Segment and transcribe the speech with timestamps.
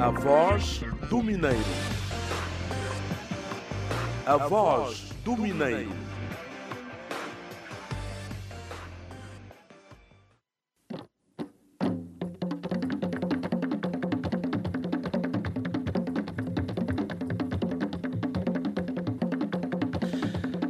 [0.00, 0.80] A voz
[1.10, 1.58] do Mineiro.
[4.24, 5.90] A voz do Mineiro.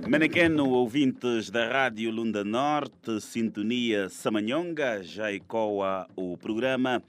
[0.08, 7.00] Menequeno, ouvintes da Rádio Lunda Norte, Sintonia Samanhonga, já ecoa o programa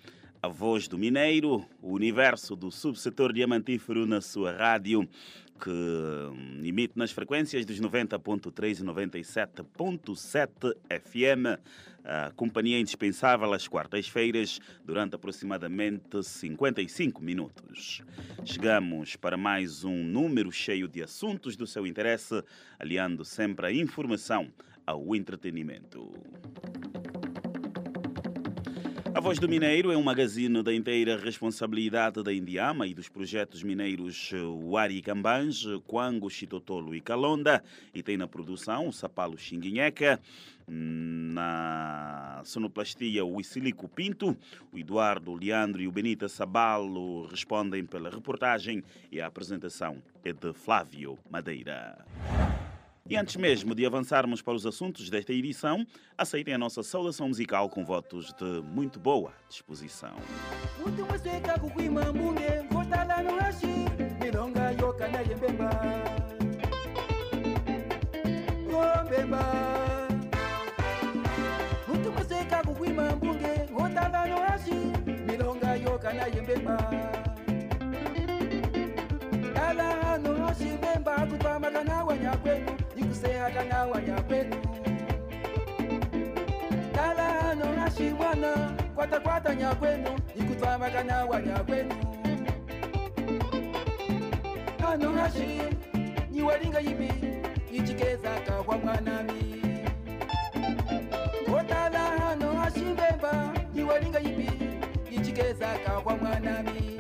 [0.43, 5.07] A Voz do Mineiro, o universo do subsetor diamantífero na sua rádio,
[5.63, 11.61] que emite nas frequências dos 90.3 e 97.7 FM.
[12.04, 18.01] A companhia indispensável às quartas-feiras, durante aproximadamente 55 minutos.
[18.43, 22.43] Chegamos para mais um número cheio de assuntos do seu interesse,
[22.79, 24.51] aliando sempre a informação
[24.87, 26.11] ao entretenimento.
[29.14, 33.61] A Voz do Mineiro é um magazine da inteira responsabilidade da Indiama e dos projetos
[33.61, 34.31] mineiros
[34.63, 37.61] Wari Cambange, Quango, Chitotolo e Calonda
[37.94, 40.17] e tem na produção o Sapalo Xinguinheca,
[40.66, 44.35] na sonoplastia o Isilico Pinto,
[44.72, 50.53] o Eduardo Leandro e o Benita Sabalo respondem pela reportagem e a apresentação é de
[50.53, 51.97] Flávio Madeira.
[53.09, 55.85] E antes mesmo de avançarmos para os assuntos desta edição,
[56.17, 60.16] aceitem a nossa saudação musical com votos de muito boa disposição.
[76.11, 77.30] kutwamagana
[88.42, 91.95] mikono kwata kwata nyakwenu ikutwa makana wa nyakwenu.
[94.81, 95.61] Kano hashi
[96.31, 97.12] nyiwalinga yibi
[97.72, 99.62] ichikeza kahwa mwanami.
[101.59, 104.50] Otala hano hashi bemba nyiwalinga yibi
[105.12, 107.00] ichikeza kahwa mwanami.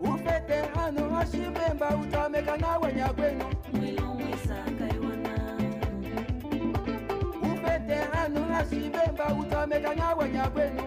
[0.00, 2.92] Ufete hano hashi bemba utamekana wa
[8.60, 10.82] nashimbe mbautameka nyagwa nyakwenu.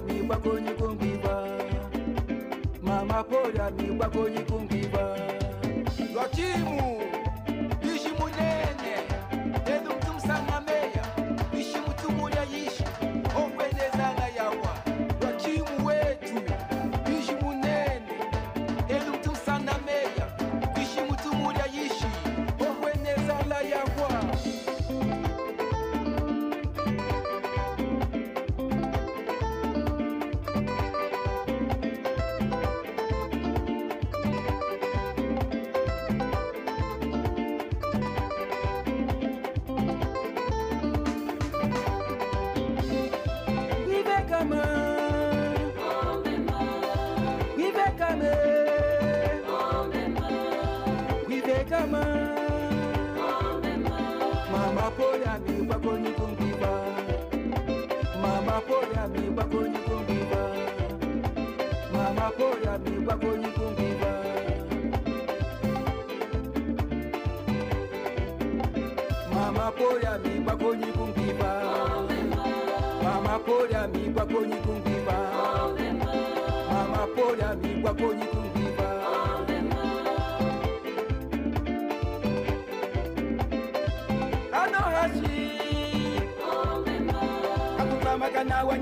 [0.00, 1.48] mi bakonyi kungiva
[2.82, 5.16] mama poda mi bakonyi kungiva
[6.14, 7.00] lwa timu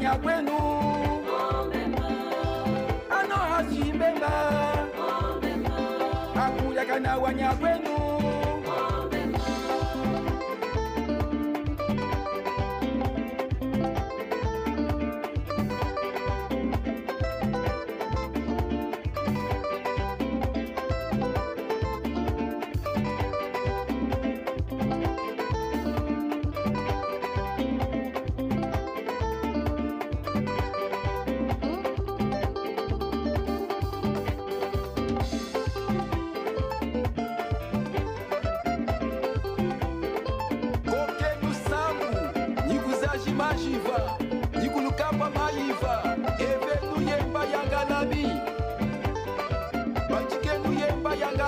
[0.03, 0.59] i kwenu.
[3.11, 4.33] Anohasimbenga
[6.45, 7.86] akulekana wanya kwenu.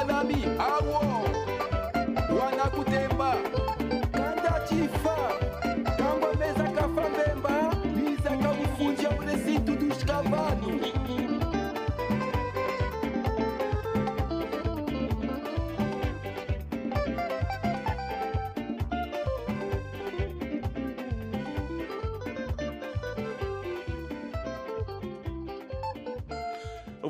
[0.01, 1.08] I want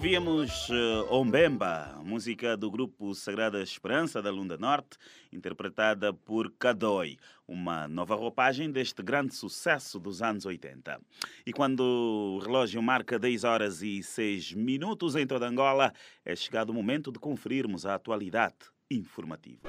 [0.08, 4.96] Ouvíamos eh, Ombemba, música do grupo Sagrada Esperança da Lunda Norte,
[5.30, 10.98] interpretada por Cadoi, uma nova roupagem deste grande sucesso dos anos 80.
[11.44, 15.92] E quando o relógio marca 10 horas e 6 minutos em toda Angola,
[16.24, 18.56] é chegado o momento de conferirmos a atualidade
[18.90, 19.68] informativa.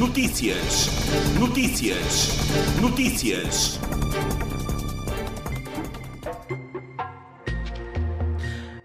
[0.00, 0.86] Notícias.
[1.38, 2.28] Notícias.
[2.80, 3.78] Notícias.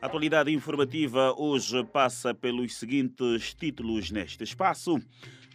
[0.04, 5.02] A atualidade informativa hoje passa pelos seguintes títulos neste espaço.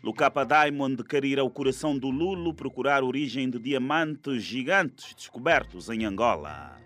[0.02, 6.06] Lucapa Diamond quer ir ao coração do Lulo procurar origem de diamantes gigantes descobertos em
[6.06, 6.80] Angola.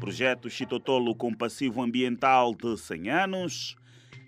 [0.00, 3.76] Projeto Chitotolo com passivo ambiental de 100 anos.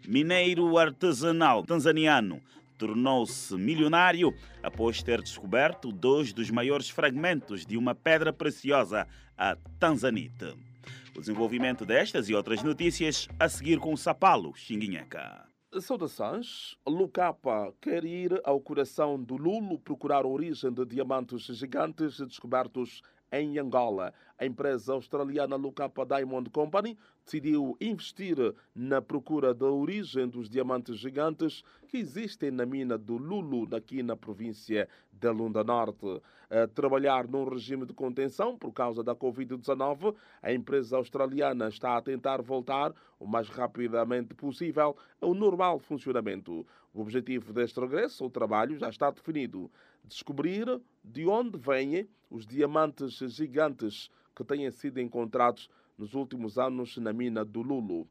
[0.07, 2.41] Mineiro artesanal tanzaniano
[2.79, 4.33] tornou-se milionário
[4.63, 10.68] após ter descoberto dois dos maiores fragmentos de uma pedra preciosa, a tanzanite.
[11.19, 15.45] O desenvolvimento destas e outras notícias a seguir com o Sapalo Xinguinheca.
[15.81, 16.77] Saudações.
[16.87, 23.59] Lucapa quer ir ao coração do Lulo procurar a origem de diamantes gigantes descobertos em
[23.59, 24.13] Angola.
[24.39, 28.37] A empresa australiana Lucapa Diamond Company decidiu investir
[28.75, 34.17] na procura da origem dos diamantes gigantes que existem na mina do Lulu, aqui na
[34.17, 36.23] província da Lunda Norte.
[36.49, 42.03] A trabalhar num regime de contenção por causa da Covid-19, a empresa australiana está a
[42.03, 46.67] tentar voltar o mais rapidamente possível ao normal funcionamento.
[46.95, 49.71] O objetivo deste regresso ao trabalho já está definido:
[50.05, 57.13] descobrir de onde vêm os diamantes gigantes que têm sido encontrados nos últimos anos na
[57.13, 58.07] mina do Lulu.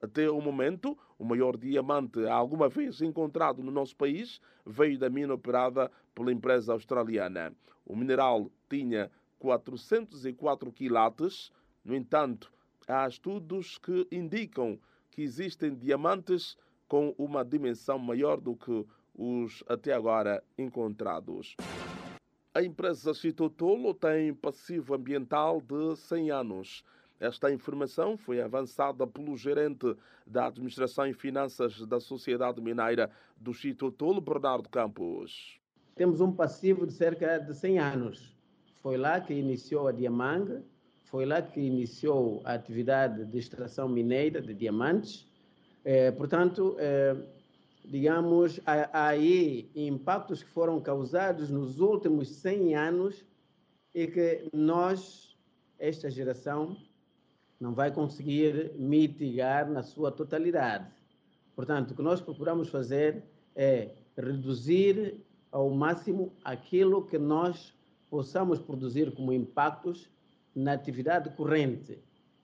[0.00, 5.34] Até o momento, o maior diamante alguma vez encontrado no nosso país veio da mina
[5.34, 7.54] operada pela empresa australiana.
[7.86, 11.50] O mineral tinha 404 quilates,
[11.84, 12.52] no entanto,
[12.86, 14.78] há estudos que indicam
[15.10, 16.56] que existem diamantes
[16.86, 21.56] com uma dimensão maior do que os até agora encontrados.
[22.56, 26.84] A empresa Chitotolo tem passivo ambiental de 100 anos.
[27.18, 34.20] Esta informação foi avançada pelo gerente da Administração e Finanças da Sociedade Mineira do Chitotolo,
[34.20, 35.58] Bernardo Campos.
[35.96, 38.36] Temos um passivo de cerca de 100 anos.
[38.80, 40.62] Foi lá que iniciou a Diamanga,
[41.02, 45.26] foi lá que iniciou a atividade de extração mineira de diamantes.
[45.84, 47.16] Eh, portanto, eh,
[47.84, 48.60] digamos,
[48.92, 53.24] aí impactos que foram causados nos últimos 100 anos
[53.94, 55.36] e que nós,
[55.78, 56.76] esta geração,
[57.60, 60.90] não vai conseguir mitigar na sua totalidade.
[61.54, 63.22] Portanto, o que nós procuramos fazer
[63.54, 65.22] é reduzir
[65.52, 67.72] ao máximo aquilo que nós
[68.10, 70.08] possamos produzir como impactos
[70.54, 71.98] na atividade corrente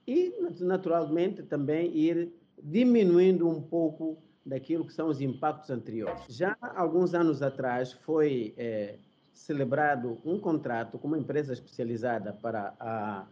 [0.06, 2.32] e, naturalmente, também ir
[2.62, 6.24] diminuindo um pouco daquilo que são os impactos anteriores.
[6.28, 8.96] Já alguns anos atrás foi é,
[9.32, 13.26] celebrado um contrato com uma empresa especializada para a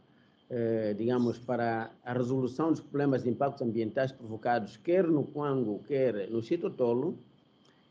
[0.51, 6.31] eh, digamos, para a resolução dos problemas de impactos ambientais provocados quer no Quango, quer
[6.31, 7.19] no Chitotolo.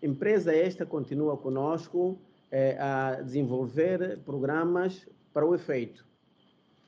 [0.02, 2.18] Empresa esta continua conosco
[2.50, 6.04] eh, a desenvolver programas para o efeito.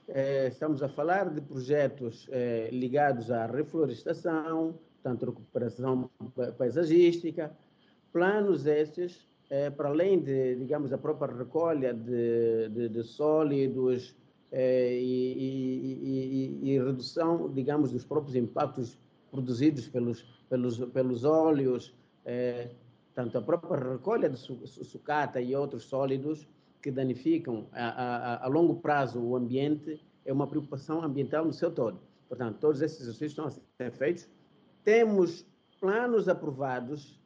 [0.08, 2.28] Eh, estamos a falar de projetos
[2.72, 6.10] ligados à reflorestação, tanto recuperação
[6.58, 7.56] paisagística,
[8.12, 9.28] planos estes
[9.76, 14.16] para além de, digamos, a própria recolha de, de, de sólidos,
[14.52, 18.98] eh, e, e, e, e, redução, digamos, dos próprios impactos
[19.30, 21.94] produzidos pelos, pelos, pelos óleos,
[22.26, 22.72] eh,
[23.14, 26.48] tanto a própria recolha de su, sucata e outros sólidos
[26.82, 31.70] que danificam a, a, a, longo prazo o ambiente, é uma preocupação ambiental no seu
[31.70, 32.00] todo.
[32.28, 34.28] Portanto, todos esses exercícios estão a ser feitos.
[34.90, 35.46] Temos
[35.80, 37.22] planos aprovados,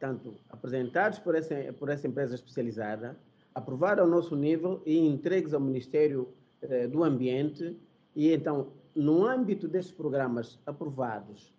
[0.00, 3.16] tanto apresentados por essa, por essa empresa especializada,
[3.54, 6.30] aprovados ao nosso nível e entregues ao Ministério
[6.60, 7.78] eh, do Ambiente,
[8.16, 11.54] e então, no âmbito desses programas aprovados,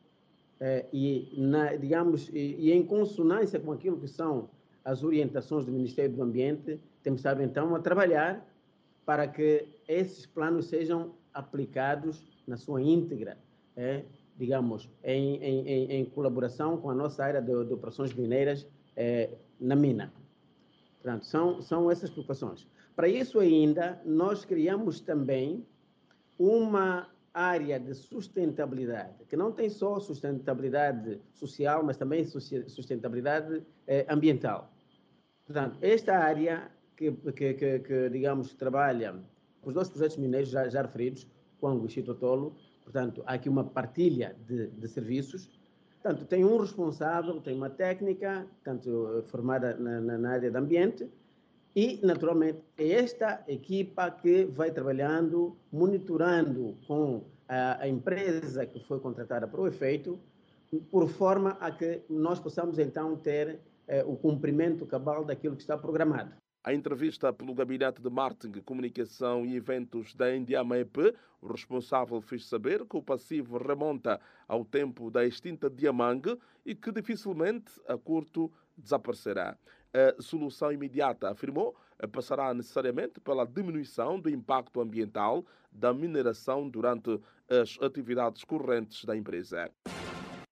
[0.59, 4.49] eh, e, na, digamos, e, e, em consonância com aquilo que são
[4.83, 8.45] as orientações do Ministério do Ambiente, temos estado então a trabalhar
[9.05, 13.37] para que esses planos sejam aplicados na sua íntegra,
[13.77, 14.03] é,
[14.37, 19.75] digamos, em, em, em, colaboração com a nossa área de, de operações mineiras é, na
[19.75, 20.13] mina.
[21.01, 22.67] Portanto, são, são essas preocupações.
[22.95, 25.65] Para isso ainda, nós criamos também
[26.37, 34.71] uma área de sustentabilidade, que não tem só sustentabilidade social, mas também sustentabilidade eh, ambiental.
[35.45, 39.21] Portanto, esta área que, que, que, que, digamos, trabalha
[39.63, 41.27] os dois projetos mineiros já, já referidos,
[41.59, 45.49] Congo e Chitotolo, portanto, há aqui uma partilha de, de serviços,
[46.05, 51.09] Portanto, tem um responsável, tem uma técnica, tanto formada na, na, área do ambiente,
[51.75, 58.99] e, naturalmente, é esta equipa que vai trabalhando, monitorando com a, a, empresa que foi
[58.99, 60.19] contratada para o efeito,
[60.91, 65.75] por forma a que nós possamos, então, ter eh, o cumprimento cabal daquilo que está
[65.75, 66.31] programado.
[66.67, 72.83] A entrevista pelo Gabinete de Marketing, Comunicação e Eventos da Indiamep, o responsável fez saber
[72.87, 79.55] que o passivo remonta ao tempo da extinta Diamangue e que dificilmente a curto desaparecerá.
[79.93, 81.75] A solução imediata, afirmou,
[82.11, 89.69] passará necessariamente pela diminuição do impacto ambiental da mineração durante as atividades correntes da empresa.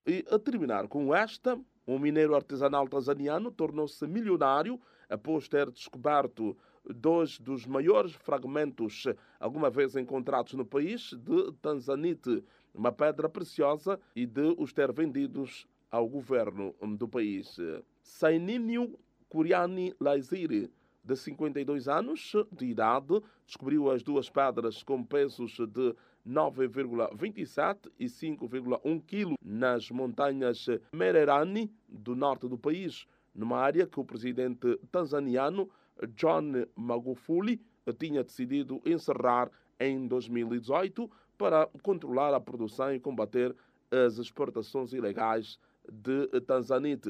[0.05, 4.79] E a terminar com esta, um mineiro artesanal tanzaniano tornou-se milionário
[5.13, 9.05] após ter descoberto dois dos maiores fragmentos
[9.39, 12.43] alguma vez encontrados no país de tanzanite,
[12.73, 17.57] uma pedra preciosa, e de os ter vendidos ao governo do país.
[18.01, 18.97] Saininho
[19.29, 20.71] Kuriani Laiziri,
[21.03, 25.95] de 52 anos de idade, descobriu as duas pedras com pesos de
[26.27, 34.05] 9,27 e 5,1 kg nas montanhas Mererani, do norte do país, numa área que o
[34.05, 35.69] presidente tanzaniano
[36.15, 37.61] John Magufuli
[37.97, 39.49] tinha decidido encerrar
[39.79, 43.55] em 2018 para controlar a produção e combater
[43.91, 45.59] as exportações ilegais
[45.91, 47.09] de tanzanite.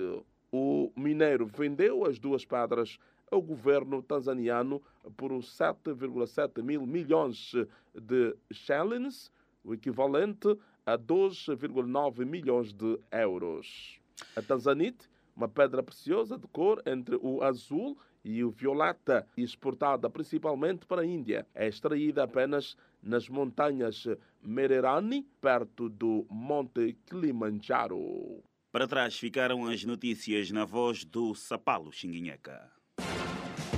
[0.52, 2.98] O mineiro vendeu as duas pedras
[3.32, 4.82] ao governo tanzaniano
[5.18, 7.54] por 7,7 mil milhões
[7.94, 9.32] de shillings,
[9.64, 14.00] o equivalente a 2,9 milhões de euros.
[14.36, 20.86] A tanzanite, uma pedra preciosa de cor entre o azul e o violeta, exportada principalmente
[20.86, 24.08] para a Índia, é extraída apenas nas montanhas
[24.42, 28.42] Mererani, perto do Monte Kilimanjaro.
[28.72, 32.72] Para trás ficaram as notícias na voz do Sapalo Xinguinheca.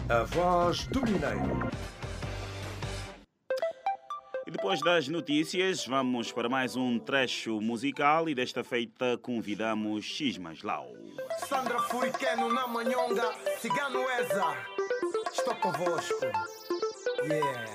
[0.08, 2.05] A voz do Mineiro.
[4.56, 10.88] Depois das notícias, vamos para mais um trecho musical e desta feita convidamos Xismas Lau.
[11.46, 14.56] Sandra Furicano na Manhonga, Cigano Eza,
[15.30, 16.26] estou convosco.
[17.26, 17.66] Yeah.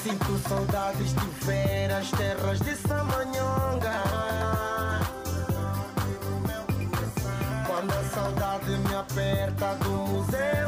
[0.00, 4.00] Sinto saudades de ver as terras de Samanhonga.
[7.66, 10.61] Quando a saudade me aperta do museu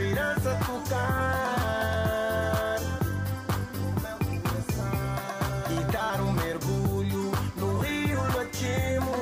[0.00, 1.90] esperança tocar.
[5.70, 9.12] E dar um mergulho no rio Lachimo.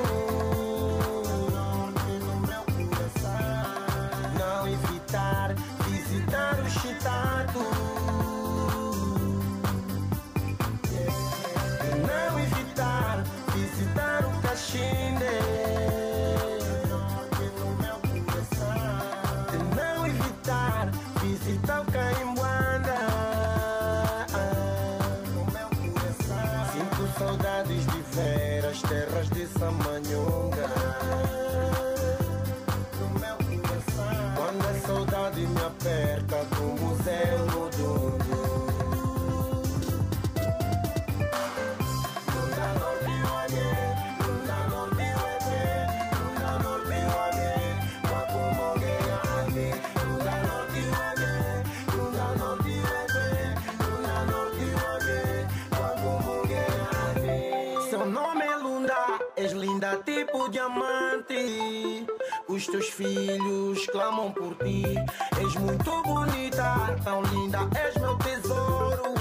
[4.39, 5.53] Não evitar
[5.85, 7.59] visitar o Chitado.
[12.07, 15.58] Não evitar visitar o Caxinde.
[29.59, 30.69] Terras de Samanhonga.
[34.35, 36.18] Quando a saudade me aperta
[60.39, 62.05] tipo diamante.
[62.47, 64.83] Os teus filhos clamam por ti.
[65.37, 69.13] És muito bonita, tão linda, és meu tesouro.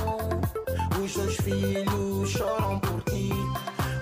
[1.02, 3.30] Os teus filhos choram por ti.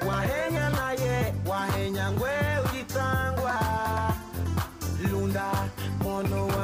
[0.04, 3.58] Guarrenha naie, guarrenha ngueu de tangua.
[5.08, 5.50] Lunda,
[6.02, 6.55] monoami.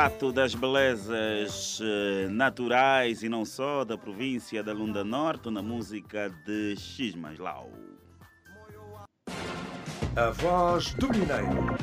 [0.00, 6.30] Retrato das belezas eh, naturais e não só da província da Lunda Norte na música
[6.46, 7.70] de Xismaslau.
[10.16, 11.76] A voz do Mineiro.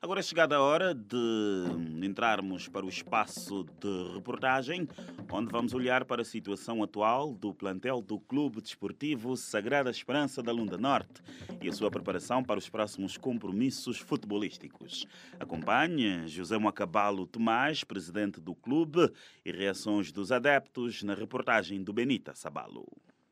[0.00, 4.88] Agora é chegada a hora de entrarmos para o espaço de reportagem,
[5.28, 10.52] onde vamos olhar para a situação atual do plantel do Clube Desportivo Sagrada Esperança da
[10.52, 11.20] Lunda Norte
[11.60, 15.04] e a sua preparação para os próximos compromissos futebolísticos.
[15.40, 19.12] Acompanhe José Moacabalo Tomás, presidente do clube,
[19.44, 22.86] e reações dos adeptos na reportagem do Benita Sabalo.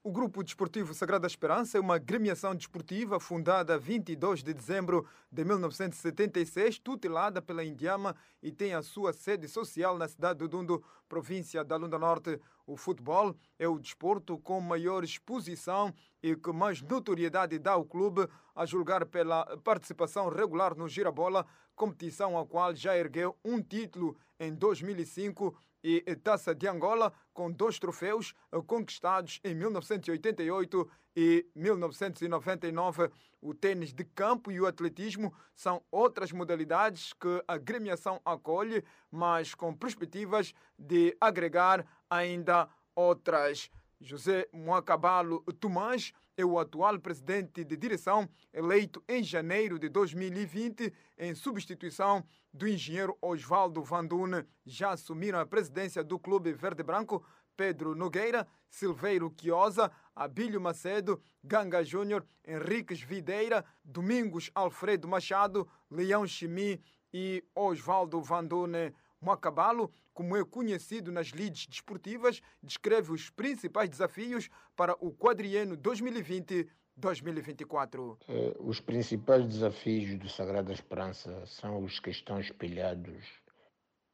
[0.06, 6.78] O Grupo Desportivo Sagrada Esperança é uma gremiação desportiva fundada 22 de dezembro de 1976,
[6.78, 11.74] tutelada pela Indiama e tem a sua sede social na cidade do Dundo, província da
[11.74, 12.40] Lunda Norte.
[12.64, 15.92] O futebol é o desporto com maior exposição
[16.22, 22.38] e que mais notoriedade dá ao clube, a julgar pela participação regular no Girabola, competição
[22.38, 25.52] a qual já ergueu um título em 2005
[25.86, 33.08] e Taça de Angola, com dois troféus eh, conquistados em 1988 e 1999.
[33.40, 39.54] O tênis de campo e o atletismo são outras modalidades que a gremiação acolhe, mas
[39.54, 43.70] com perspectivas de agregar ainda outras.
[44.00, 51.34] José Moacabalo Tomás é o atual presidente de direção, eleito em janeiro de 2020, em
[51.34, 52.22] substituição
[52.52, 54.44] do engenheiro Osvaldo Vandune.
[54.64, 57.24] Já assumiram a presidência do Clube Verde Branco
[57.56, 66.78] Pedro Nogueira, Silveiro Quiosa, Abílio Macedo, Ganga Júnior, Henriques Videira, Domingos Alfredo Machado, Leão Chimi
[67.12, 68.92] e Osvaldo Vandune.
[69.26, 78.16] Moacabalo, como é conhecido nas lides desportivas, descreve os principais desafios para o quadriênio 2020-2024.
[78.28, 83.24] Eh, Os principais desafios do Sagrada Esperança são os que estão espelhados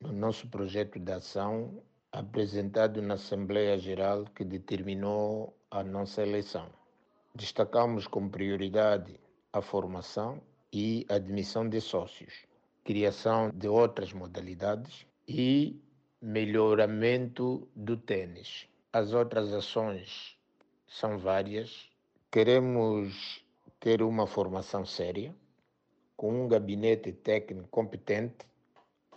[0.00, 6.70] no nosso projeto de ação apresentado na Assembleia Geral que determinou a nossa eleição.
[7.34, 9.20] Destacamos como prioridade
[9.52, 10.40] a formação
[10.72, 12.46] e admissão de sócios,
[12.84, 15.80] criação de outras modalidades e
[16.20, 18.66] melhoramento do tênis.
[18.92, 20.36] As outras ações
[20.86, 21.88] são várias.
[22.30, 23.44] Queremos
[23.78, 25.34] ter uma formação séria,
[26.16, 28.46] com um gabinete técnico competente,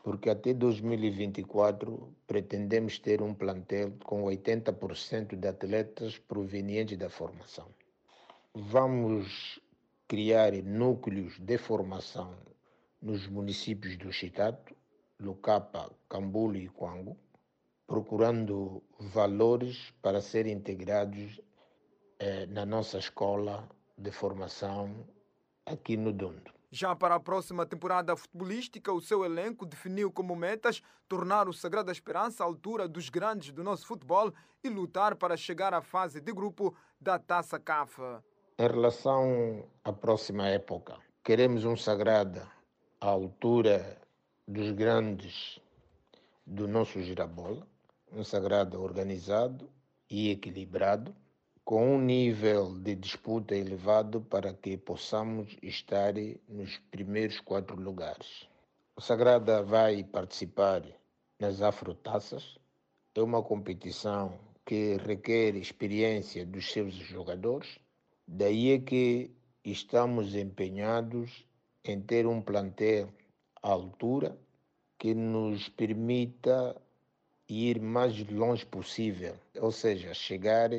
[0.04, 7.68] porque até 2024 pretendemos ter um plantel com 80% de atletas provenientes da formação.
[8.54, 9.60] Vamos
[10.08, 12.36] criar núcleos de formação
[13.06, 14.76] nos municípios do Chitato,
[15.20, 17.16] Lucapa, Cambulo e Quango,
[17.86, 21.40] procurando valores para serem integrados
[22.18, 25.06] eh, na nossa escola de formação
[25.68, 26.52] aqui no Dundo.
[26.72, 31.92] Já para a próxima temporada futebolística, o seu elenco definiu como metas tornar o Sagrada
[31.92, 36.34] Esperança à altura dos grandes do nosso futebol e lutar para chegar à fase de
[36.34, 38.02] grupo da Taça CAF.
[38.58, 42.55] Em relação à próxima época, queremos um Sagrada
[43.06, 44.02] à altura
[44.48, 45.60] dos grandes
[46.44, 47.68] do nosso girabola,
[48.12, 49.70] um Sagrada organizado
[50.10, 51.16] e equilibrado,
[51.64, 56.16] com um nível de disputa elevado para que possamos estar
[56.50, 58.48] nos primeiros quatro lugares.
[58.96, 60.82] O Sagrada vai participar
[61.40, 62.58] nas Afrotaças,
[63.14, 64.34] é uma competição
[64.66, 67.78] que requer experiência dos seus jogadores,
[68.28, 69.30] daí é que
[69.64, 71.46] estamos empenhados
[71.86, 73.10] em ter um plantel
[73.62, 74.38] à altura
[74.98, 76.76] que nos permita
[77.48, 80.72] ir mais longe possível, ou seja, chegar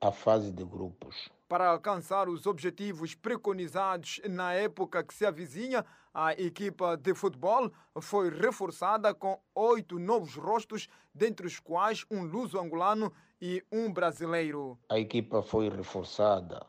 [0.00, 1.30] à fase de grupos.
[1.46, 8.30] Para alcançar os objetivos preconizados na época que se avizinha, a equipa de futebol foi
[8.30, 14.78] reforçada com oito novos rostos, dentre os quais um luso-angolano e um brasileiro.
[14.88, 16.64] A equipa foi reforçada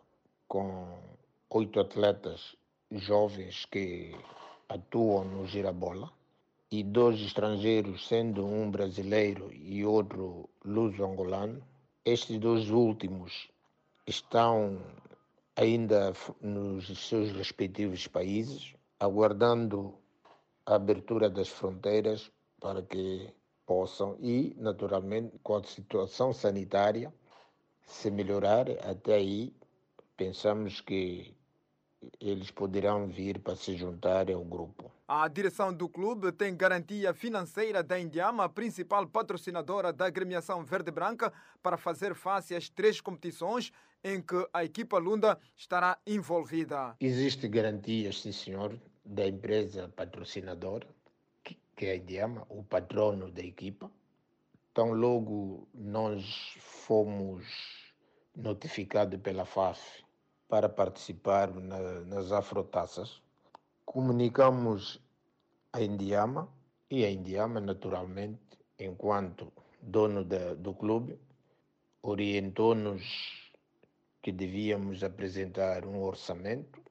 [0.48, 0.88] com
[1.50, 2.56] oito atletas
[2.92, 4.16] jovens que
[4.68, 6.12] atuam no girabola
[6.72, 11.62] e dois estrangeiros, sendo um brasileiro e outro luso-angolano.
[12.06, 13.50] Estes dois últimos
[14.08, 14.82] estão
[15.56, 19.94] ainda nos seus respectivos países, aguardando
[20.66, 23.30] a abertura das fronteiras para que
[23.66, 27.14] possam e, naturalmente, com a situação sanitária
[27.86, 29.54] se melhorar até aí,
[30.16, 31.36] pensamos que
[32.20, 34.92] eles poderão vir para se juntar ao grupo.
[35.08, 41.78] A direção do clube tem garantia financeira da Indiama, principal patrocinadora da agremiação verde-branca, para
[41.78, 43.72] fazer face às três competições
[44.04, 46.96] em que a equipa Lunda estará envolvida.
[47.00, 50.88] Existe garantias, sim senhor, da empresa patrocinadora,
[51.44, 53.92] que é a Indiama, o patrono da equipa.
[54.72, 57.46] Então, logo nós fomos
[58.36, 60.04] notificados pela FAF
[60.52, 63.22] para participar na, nas afrotaças.
[63.86, 65.00] Comunicamos
[65.72, 66.50] a Indiama
[66.90, 69.50] e a Indiama, naturalmente, enquanto
[69.82, 71.18] dono da, do clube,
[72.04, 73.50] orientou-nos
[74.22, 76.82] que devíamos apresentar um orçamento.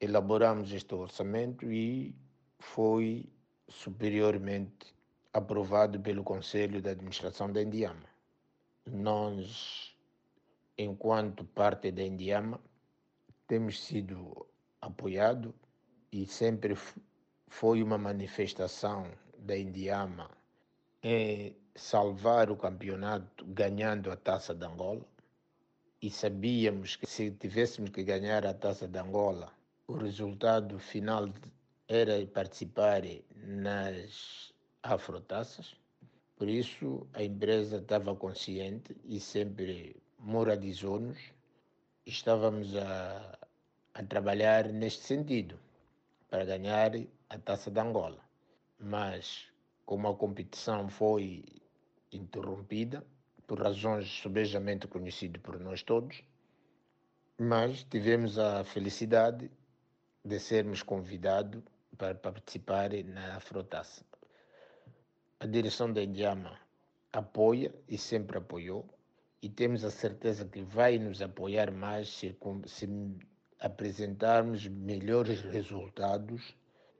[0.00, 2.14] Elaboramos este orçamento e
[2.60, 3.28] foi
[3.68, 4.86] superiormente
[5.34, 8.08] aprovado pelo Conselho de Administração da Indiama.
[8.86, 9.94] Nós,
[10.78, 12.58] enquanto parte da Indiama,
[13.46, 14.46] temos sido
[14.80, 15.52] apoiados
[16.10, 16.76] e sempre
[17.48, 20.30] foi uma manifestação da Indiama
[21.02, 25.04] em salvar o campeonato ganhando a taça de Angola.
[26.00, 29.52] E sabíamos que se tivéssemos que ganhar a taça de Angola,
[29.86, 31.28] o resultado final
[31.88, 33.02] era participar
[33.36, 34.52] nas
[34.82, 35.76] afrotaças.
[36.36, 41.18] Por isso, a empresa estava consciente e sempre moralizou-nos.
[42.04, 43.38] Estávamos a,
[43.94, 45.58] a trabalhar neste sentido,
[46.28, 46.92] para ganhar
[47.28, 48.20] a taça de Angola.
[48.78, 49.46] Mas,
[49.84, 51.44] como a competição foi
[52.10, 53.06] interrompida,
[53.46, 56.24] por razões subejamente conhecidas por nós todos,
[57.38, 59.50] mas tivemos a felicidade
[60.24, 61.62] de sermos convidados
[61.98, 64.04] para participar na Afrotaça.
[65.38, 66.58] A direção da Indiama
[67.12, 68.88] apoia e sempre apoiou
[69.42, 72.88] e temos a certeza que vai nos apoiar mais se, se
[73.58, 76.54] apresentarmos melhores resultados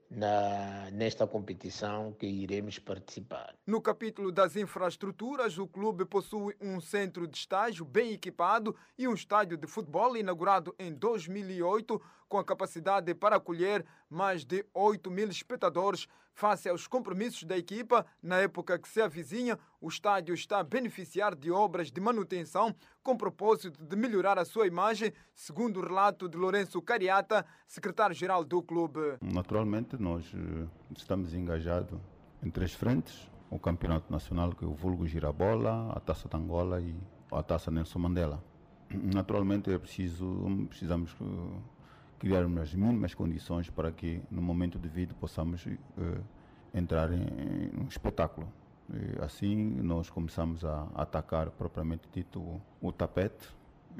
[0.09, 3.55] na, nesta competição que iremos participar.
[3.65, 9.13] No capítulo das infraestruturas, o clube possui um centro de estágio bem equipado e um
[9.13, 15.27] estádio de futebol inaugurado em 2008 com a capacidade para acolher mais de 8 mil
[15.29, 16.07] espectadores.
[16.35, 21.35] Face aos compromissos da equipa, na época que se avizinha, o estádio está a beneficiar
[21.35, 22.73] de obras de manutenção
[23.03, 28.63] com propósito de melhorar a sua imagem, segundo o relato de Lourenço Cariata, secretário-geral do
[28.63, 28.99] clube.
[29.21, 31.99] Naturalmente, nós eh, estamos engajados
[32.41, 36.81] em três frentes: o Campeonato Nacional, que é o vulgo Girabola, a Taça de Angola
[36.81, 36.95] e
[37.31, 38.43] a Taça Nelson Mandela.
[38.91, 40.25] Naturalmente, é preciso,
[40.67, 41.15] precisamos
[42.23, 46.23] eh, criar as mínimas condições para que, no momento devido, possamos uh,
[46.73, 48.47] entrar em, um espetáculo.
[48.89, 53.47] E assim, nós começamos a atacar, propriamente dito, o, o tapete,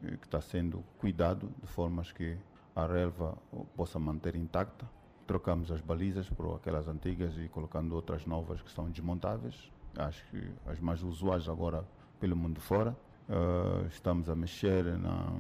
[0.04, 2.38] eh, que está sendo cuidado de formas que
[2.76, 3.38] a relva
[3.76, 4.90] possa manter intacta.
[5.28, 9.72] Trocamos as balizas por aquelas antigas e colocando outras novas que são desmontáveis.
[9.98, 11.86] Acho que as mais usuais agora
[12.20, 12.96] pelo mundo fora.
[13.30, 15.34] Uh, estamos a mexer na,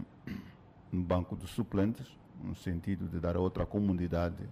[0.92, 2.08] no banco dos suplentes
[2.42, 4.48] no sentido de dar outra comunidade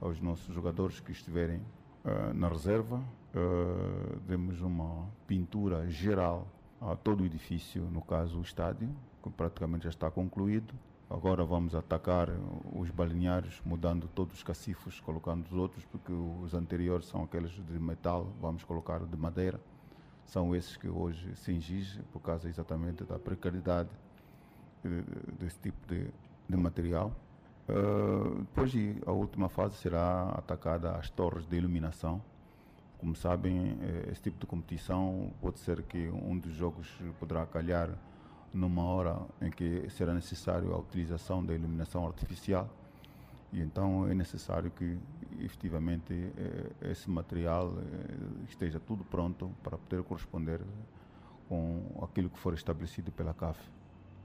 [0.00, 1.58] aos nossos jogadores que estiverem
[2.04, 3.02] uh, na reserva.
[3.34, 6.46] Uh, demos uma pintura geral
[6.80, 8.88] a todo o edifício, no caso o estádio,
[9.22, 10.74] que praticamente já está concluído.
[11.08, 12.28] Agora vamos atacar
[12.74, 17.78] os balneários, mudando todos os cacifos, colocando os outros, porque os anteriores são aqueles de
[17.78, 19.60] metal, vamos colocar de madeira.
[20.24, 23.90] São esses que hoje se exigem por causa exatamente da precariedade
[24.84, 25.04] eh,
[25.38, 26.08] desse tipo de,
[26.52, 27.12] de material.
[27.68, 28.72] Uh, depois
[29.06, 32.22] a última fase será atacada as torres de iluminação.
[32.98, 36.88] Como sabem, eh, esse tipo de competição pode ser que um dos jogos
[37.18, 37.90] poderá calhar
[38.54, 42.68] numa hora em que será necessário a utilização da iluminação artificial
[43.52, 44.96] e então é necessário que
[45.40, 47.74] efetivamente eh, esse material
[48.48, 50.60] esteja tudo pronto para poder corresponder
[51.48, 53.58] com aquilo que for estabelecido pela CAF.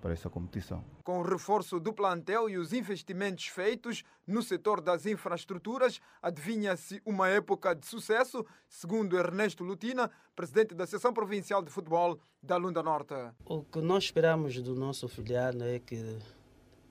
[0.02, 0.84] Para essa competição.
[1.04, 7.28] Com o reforço do plantel e os investimentos feitos no setor das infraestruturas, adivinha-se uma
[7.28, 13.14] época de sucesso, segundo Ernesto Lutina, presidente da Seção Provincial de Futebol da Lunda Norte.
[13.46, 16.20] O que nós esperamos do nosso filial é que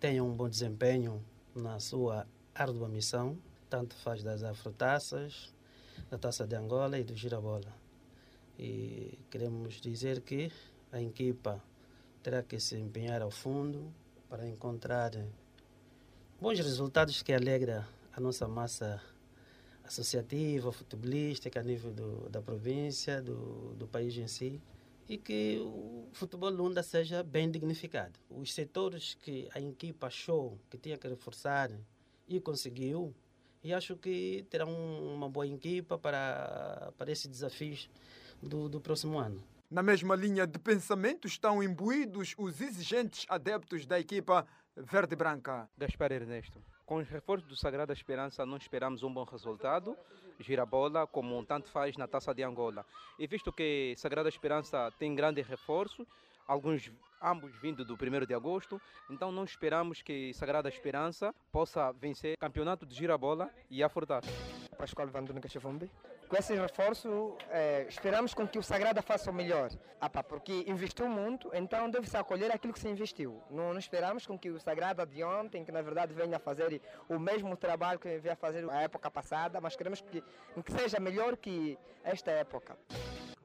[0.01, 3.38] tenha um bom desempenho na sua árdua missão,
[3.69, 5.55] tanto faz das afrotaças,
[6.11, 7.73] da Taça de Angola e do Girabola.
[8.59, 10.51] E queremos dizer que
[10.92, 11.62] a equipa
[12.27, 13.95] terá que se empenhar ao fundo
[14.29, 15.12] para encontrar
[16.41, 19.01] bons resultados que alegra a nossa massa
[19.85, 24.61] associativa, futebolística a nível do, da província, do, do país em si
[25.09, 28.19] e que o futebol Lunda seja bem dignificado.
[28.29, 31.71] Os setores que a equipa achou que tinha que reforçar
[32.27, 33.15] e conseguiu,
[33.62, 37.89] e acho que terá uma boa equipa para, para esses desafios
[38.43, 39.41] do, do próximo ano.
[39.68, 45.68] Na mesma linha de pensamento estão imbuídos os exigentes adeptos da equipa verde-branca.
[45.76, 46.62] Gaspar Ernesto.
[46.85, 49.96] Com os reforços do Sagrada Esperança, não esperamos um bom resultado.
[50.38, 52.87] Girabola, como tanto faz na Taça de Angola.
[53.18, 56.07] E visto que Sagrada Esperança tem grande reforço,
[56.46, 62.35] alguns ambos vindo do 1 de agosto, então não esperamos que Sagrada Esperança possa vencer
[62.35, 64.31] o campeonato de Girabola e a Fortaça.
[64.79, 65.90] Pascoal Vanduna Cachavombi.
[66.29, 69.71] Com esse reforço, eh, esperamos com que o Sagrada faça o melhor.
[70.01, 73.41] Ah, pá, porque investiu muito, então deve-se acolher aquilo que se investiu.
[73.49, 77.17] Não, não, esperamos com que o Sagrada de ontem, que na verdade venha fazer o
[77.19, 80.21] mesmo trabalho que veio a fazer na época passada, mas queremos que,
[80.65, 82.77] que seja melhor que esta época.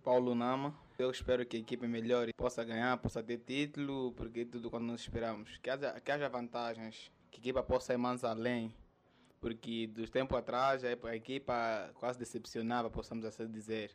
[0.04, 0.74] Paulo Nama.
[0.98, 5.02] Eu espero que a equipe melhore, possa ganhar, possa ter título, porque tudo quando nós
[5.02, 5.58] esperamos.
[5.58, 8.74] Que haja, que haja vantagens, que a equipa possa ir mais além
[9.42, 13.92] porque dos tempos atrás a equipa quase decepcionava, possamos assim dizer.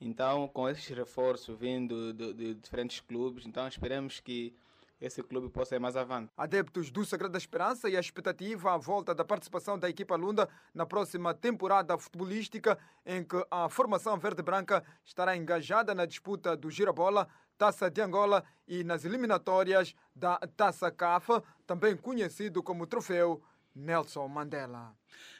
[0.00, 4.54] Então, com esses reforços vindo de, de, diferentes clubes, então esperemos que
[5.00, 6.30] esse clube possa ir mais avante.
[6.36, 10.86] Adeptos do Sagrada Esperança e a expectativa à volta da participação da equipa Lunda na
[10.86, 17.28] próxima temporada futebolística, em que a formação verde-branca estará engajada na disputa do Girabola,
[17.58, 21.28] Taça de Angola e nas eliminatórias da Taça CAF,
[21.66, 23.42] também conhecido como Troféu
[23.74, 24.94] Nelson Mandela.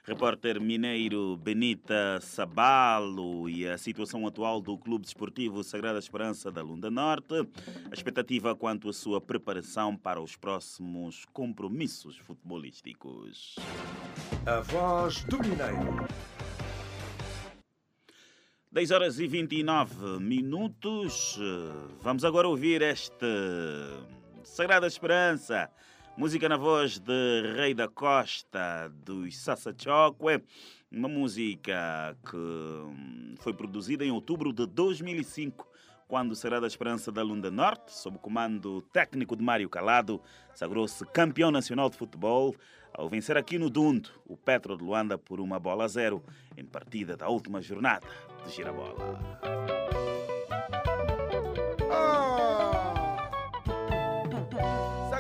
[0.05, 6.91] Repórter mineiro Benita Sabalo e a situação atual do Clube Desportivo Sagrada Esperança da Lunda
[6.91, 7.35] Norte,
[7.91, 13.57] a expectativa quanto à sua preparação para os próximos compromissos futebolísticos.
[14.45, 16.07] A voz do Mineiro.
[18.71, 21.39] 10 horas e 29 minutos.
[22.03, 23.25] Vamos agora ouvir este
[24.43, 25.71] Sagrada Esperança.
[26.17, 30.41] Música na voz de Rei da Costa, dos Sassa Chokwe.
[30.91, 35.67] Uma música que foi produzida em outubro de 2005,
[36.07, 40.23] quando será da Esperança da Lunda Norte, sob o comando técnico de Mário Calado,
[40.55, 42.55] sagrou-se campeão nacional de futebol
[42.93, 46.23] ao vencer aqui no Dundo o Petro de Luanda por uma bola a zero
[46.57, 48.07] em partida da última jornada
[48.47, 48.95] de Girabola.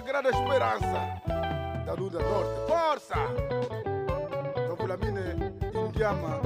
[0.05, 1.23] Sagrada Esperança
[1.87, 2.61] da Lunda Norte.
[2.69, 3.14] Força!
[4.69, 6.43] Kavulamine Indiama,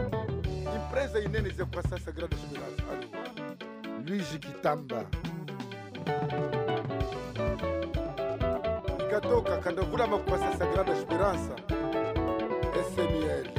[0.76, 1.18] empresa
[1.56, 2.82] za kwasa Sagrada Esperança.
[2.88, 3.08] Alô.
[4.06, 5.06] Luiz Kitamba.
[9.08, 11.56] Ikatoka kandavulama kwasa Sagrada Esperança.
[12.90, 13.50] SML.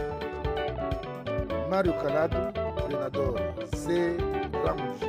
[1.69, 2.53] Mário Calado,
[2.87, 3.37] treinador.
[3.75, 4.15] C.
[4.65, 5.08] Ramos.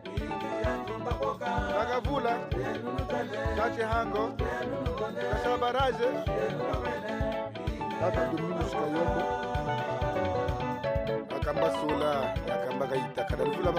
[1.21, 2.33] Kagavula,
[3.57, 4.23] Kachehango,
[5.31, 6.09] Kasabaraje,
[7.99, 9.21] kaka Dominus Kayoko,
[11.29, 12.11] Makamba Sola,
[12.47, 12.85] Makamba
[13.29, 13.71] Kadavula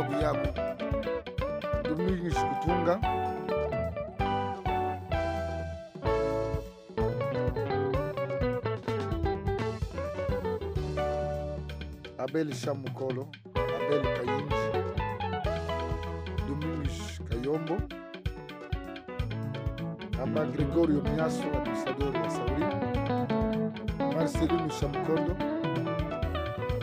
[12.19, 13.27] Abel Shamukolo,
[13.57, 14.32] Abel Kayoko.
[17.53, 17.77] Yombo,
[20.23, 22.65] Aba Gregorio Miaso, administrador wa Sauri,
[24.15, 25.37] Marcelino Chamcondo,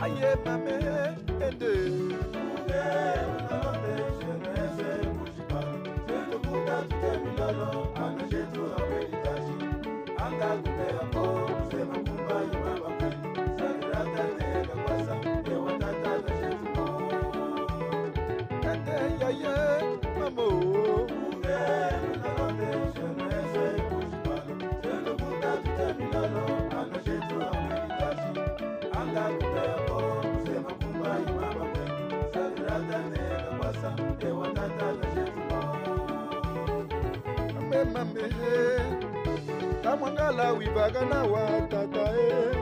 [0.00, 2.39] Aye Mame Ende.
[37.84, 38.22] motema mbe
[39.82, 42.56] tamwangala wivaga nawa tata e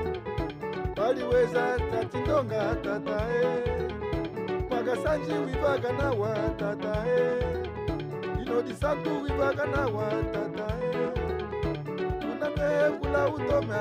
[0.94, 3.46] paliweza tatindonga tata e
[4.70, 7.48] mwagasanji wivaga nawa tata e
[9.22, 9.66] wivaga
[12.20, 13.74] tunamekula utome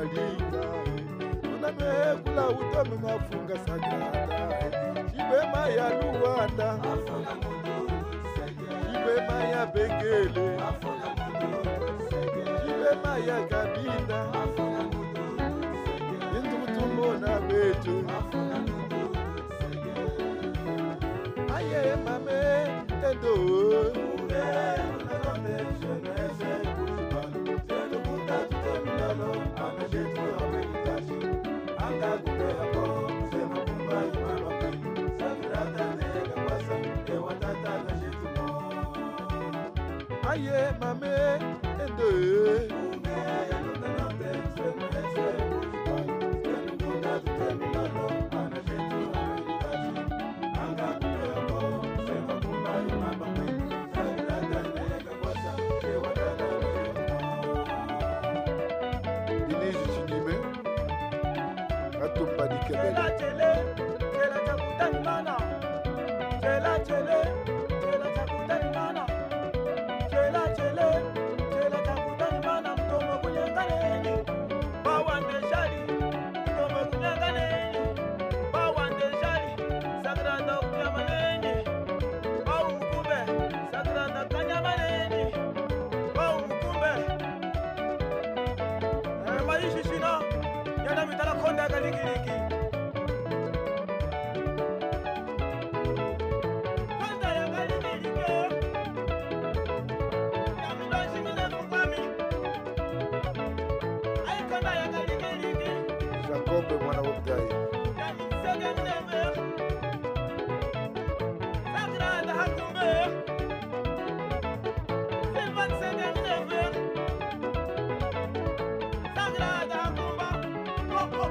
[0.00, 0.66] alinga.
[1.42, 3.58] Tunamekula utome mafunga
[5.68, 5.90] ya
[8.94, 10.55] ibema ya bengele
[13.18, 14.20] ya kabila
[16.32, 17.94] bintu
[40.36, 41.55] Aye, mame,
[62.48, 63.95] Québec.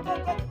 [0.06, 0.45] go, go, go.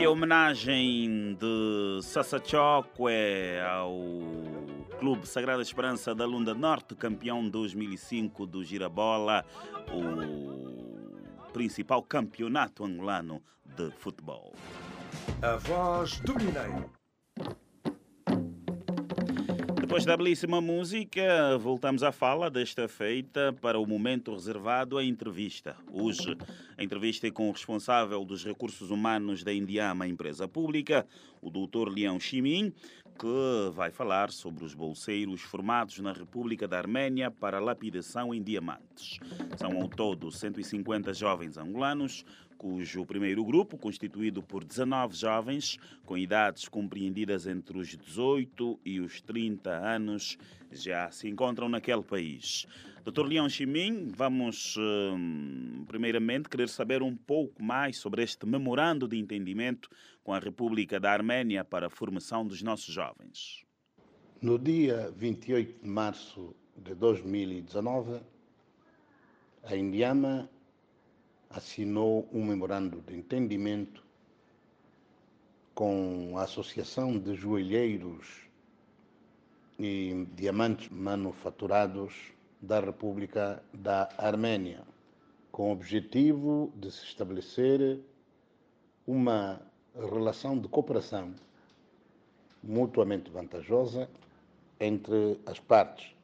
[0.00, 4.00] Aqui a homenagem de Sassachokwe ao
[4.98, 9.44] Clube Sagrada Esperança da Lunda Norte, campeão 2005 do Girabola,
[9.92, 13.42] o principal campeonato angolano
[13.76, 14.54] de futebol.
[15.42, 16.99] A voz do Mineiro.
[19.90, 25.74] Depois da belíssima música, voltamos à fala desta feita para o momento reservado à entrevista.
[25.92, 26.38] Hoje,
[26.78, 31.04] a entrevista é com o responsável dos recursos humanos da Indiama, empresa pública,
[31.42, 31.88] o Dr.
[31.92, 32.72] Leão Chimin,
[33.18, 39.18] que vai falar sobre os bolseiros formados na República da Arménia para lapidação em diamantes.
[39.56, 42.24] São ao todo 150 jovens angolanos
[42.60, 49.22] cujo primeiro grupo, constituído por 19 jovens com idades compreendidas entre os 18 e os
[49.22, 50.36] 30 anos,
[50.70, 52.66] já se encontram naquele país.
[53.02, 53.24] Dr.
[53.24, 59.88] Leão Chimim, vamos hum, primeiramente querer saber um pouco mais sobre este memorando de entendimento
[60.22, 63.64] com a República da Arménia para a formação dos nossos jovens.
[64.42, 68.20] No dia 28 de março de 2019,
[69.64, 70.46] a Indiama
[71.50, 74.04] assinou um memorando de entendimento
[75.74, 78.48] com a Associação de Joelheiros
[79.78, 82.14] e Diamantes Manufaturados
[82.62, 84.82] da República da Arménia,
[85.50, 87.98] com o objetivo de se estabelecer
[89.06, 89.60] uma
[89.94, 91.34] relação de cooperação
[92.62, 94.08] mutuamente vantajosa
[94.78, 96.14] entre as partes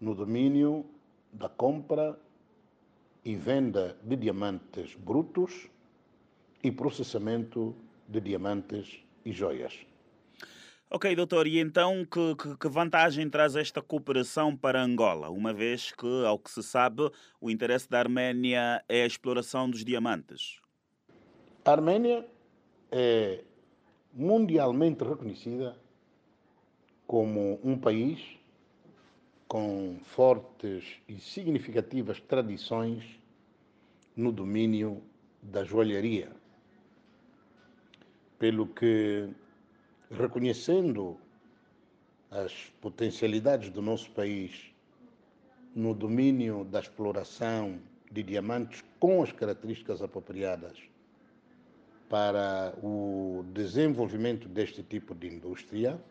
[0.00, 0.84] no domínio
[1.32, 2.18] da compra
[3.24, 5.70] e venda de diamantes brutos
[6.62, 7.74] e processamento
[8.08, 9.86] de diamantes e joias.
[10.90, 15.90] Ok, doutor, e então que, que, que, vantagem traz esta cooperação para Angola, uma vez
[15.90, 17.10] que, ao que se sabe,
[17.40, 20.60] o interesse da Arménia é a exploração dos diamantes?
[21.64, 22.24] A Arménia
[22.92, 23.42] é
[24.12, 25.76] mundialmente reconhecida
[27.06, 28.20] como um país
[29.54, 33.04] com fortes e significativas tradições
[34.16, 35.00] no domínio
[35.40, 36.32] da joalharia.
[38.36, 39.28] Pelo que,
[40.10, 41.16] reconhecendo
[42.32, 44.74] as potencialidades do nosso país
[45.72, 47.78] no domínio da exploração
[48.10, 50.76] de diamantes com as características apropriadas
[52.08, 56.02] para o desenvolvimento deste tipo de indústria,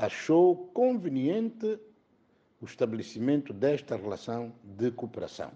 [0.00, 1.78] achou conveniente
[2.58, 5.52] o estabelecimento desta relação de cooperação.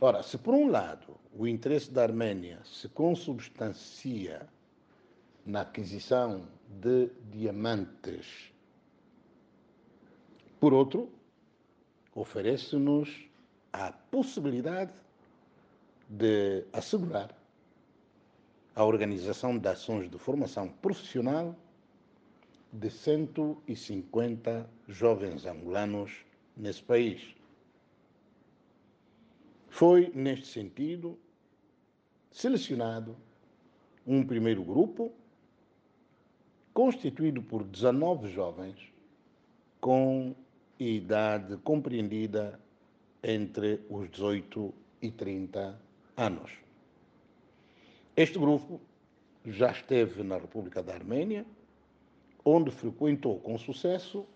[0.00, 4.48] Ora, se por um lado o interesse da Arménia se consubstancia
[5.44, 6.46] na aquisição
[6.80, 8.52] de diamantes,
[10.60, 11.10] por outro,
[12.14, 13.28] oferece-nos
[13.72, 14.92] a possibilidade
[16.08, 17.36] de assegurar
[18.76, 21.56] a organização de ações de formação profissional
[22.72, 26.24] de 150 jovens angolanos
[26.56, 27.34] nesse país.
[29.68, 31.18] Foi, neste sentido,
[32.30, 33.16] selecionado
[34.06, 35.12] um primeiro grupo
[36.72, 38.76] constituído por 19 jovens
[39.80, 40.34] com
[40.78, 42.58] idade compreendida
[43.22, 45.78] entre os 18 e 30
[46.16, 46.52] anos.
[48.16, 48.80] Este grupo
[49.44, 51.46] já esteve na República da Arménia,
[52.44, 54.26] onde frequentou com sucesso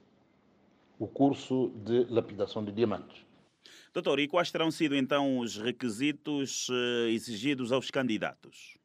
[0.99, 3.25] o curso de lapidação de diamantes.
[3.93, 8.77] Doutor, e quais terão sido então os requisitos eh, exigidos aos candidatos?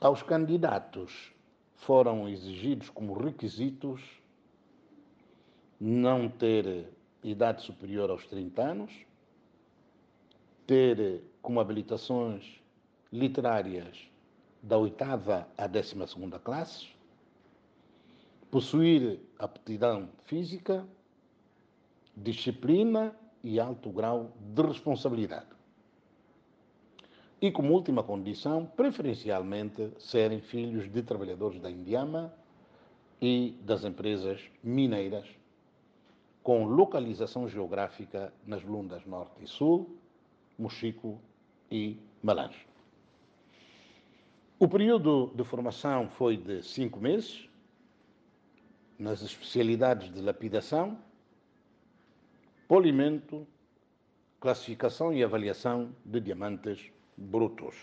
[0.00, 1.32] Aos candidatos
[1.76, 4.00] foram exigidos como requisitos
[5.80, 6.88] não ter
[7.22, 8.92] idade superior aos 30 anos,
[10.66, 12.60] ter como habilitações
[13.12, 14.08] literárias
[14.62, 16.93] da oitava à décima segunda classe,
[18.54, 20.86] possuir aptidão física,
[22.16, 25.48] disciplina e alto grau de responsabilidade.
[27.42, 32.32] E como última condição, preferencialmente serem filhos de trabalhadores da Indiama
[33.20, 35.26] e das empresas mineiras,
[36.40, 39.96] com localização geográfica nas Lundas Norte e Sul,
[40.56, 41.20] Mochico
[41.72, 42.64] e Malange.
[44.60, 47.48] O período de formação foi de cinco meses,
[48.98, 50.98] nas especialidades de lapidação,
[52.68, 53.46] polimento,
[54.40, 57.74] classificação e avaliação de diamantes brutos.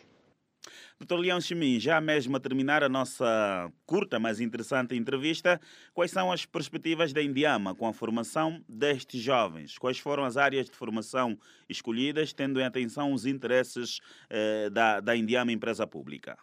[1.00, 1.16] Dr.
[1.16, 5.60] Leão Chimin, já mesmo a terminar a nossa curta, mas interessante entrevista,
[5.94, 9.80] quais são as perspectivas da Indiama com a formação destes jovens?
[9.80, 11.36] Quais foram as áreas de formação
[11.68, 14.00] escolhidas, tendo em atenção os interesses
[14.30, 16.38] eh, da, da Indiama Empresa Pública?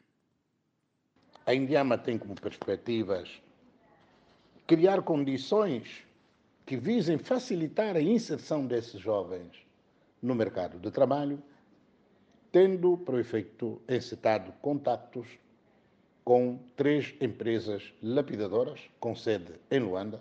[1.46, 3.40] A Indiama tem como perspectivas
[4.68, 6.04] criar condições
[6.66, 9.50] que visem facilitar a inserção desses jovens
[10.20, 11.42] no mercado de trabalho,
[12.52, 15.26] tendo para o efeito encetado contactos
[16.22, 20.20] com três empresas lapidadoras com sede em Luanda.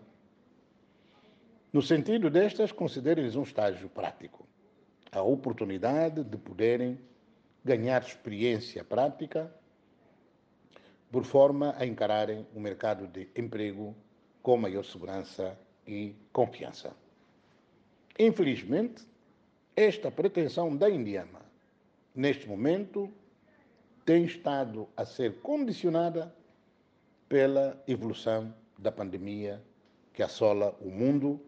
[1.73, 4.47] No sentido destas, considerem-lhes um estágio prático,
[5.11, 6.97] a oportunidade de poderem
[7.65, 9.53] ganhar experiência prática
[11.11, 13.93] por forma a encararem o mercado de emprego
[14.47, 16.95] com maior segurança e confiança.
[18.17, 19.05] Infelizmente,
[19.75, 21.41] esta pretensão da Indiama,
[22.15, 23.11] neste momento,
[24.05, 26.33] tem estado a ser condicionada
[27.27, 29.61] pela evolução da pandemia
[30.13, 31.41] que assola o mundo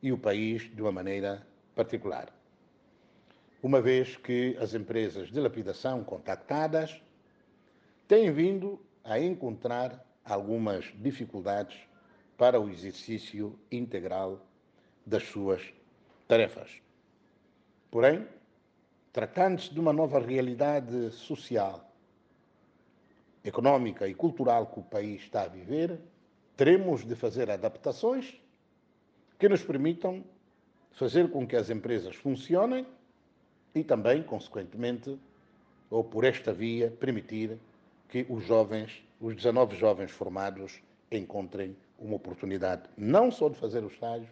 [0.00, 2.32] e o país de uma maneira particular.
[3.62, 6.98] Uma vez que as empresas de lapidação contactadas
[8.08, 11.76] têm vindo a encontrar algumas dificuldades
[12.36, 14.40] para o exercício integral
[15.04, 15.62] das suas
[16.28, 16.70] tarefas.
[17.90, 18.26] Porém,
[19.12, 21.90] tratando-se de uma nova realidade social,
[23.44, 25.98] econômica e cultural que o país está a viver,
[26.56, 28.38] teremos de fazer adaptações
[29.38, 30.24] que nos permitam
[30.92, 32.86] fazer com que as empresas funcionem
[33.74, 35.18] e também, consequentemente,
[35.90, 37.58] ou por esta via, permitir
[38.08, 40.80] que os jovens, os 19 jovens formados,
[41.10, 44.28] encontrem uma oportunidade não só de fazer o estágio,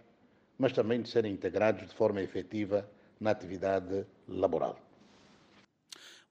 [0.59, 2.89] mas também de serem integrados de forma efetiva
[3.21, 4.79] na atividade laboral.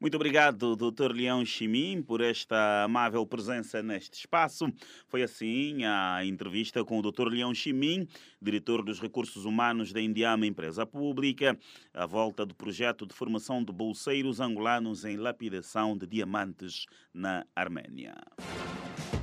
[0.03, 1.13] Muito obrigado, Dr.
[1.13, 4.67] Leão Chimim, por esta amável presença neste espaço.
[5.07, 7.29] Foi assim a entrevista com o Dr.
[7.29, 8.05] Leão Chimim,
[8.41, 11.57] diretor dos recursos humanos da Indiama Empresa Pública,
[11.93, 18.13] à volta do projeto de formação de bolseiros angolanos em lapidação de diamantes na Arménia.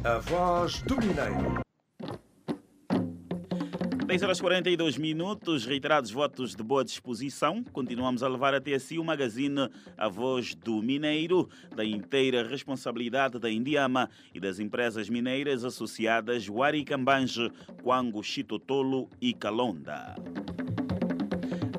[0.02, 1.60] A voz do Mineiro.
[4.10, 7.62] 10 horas 42 minutos, reiterados votos de boa disposição.
[7.62, 13.48] Continuamos a levar até si o magazine A Voz do Mineiro, da inteira responsabilidade da
[13.48, 17.52] Indiama e das empresas mineiras associadas Waricambange,
[17.84, 20.16] Quango, Chitotolo e Calonda.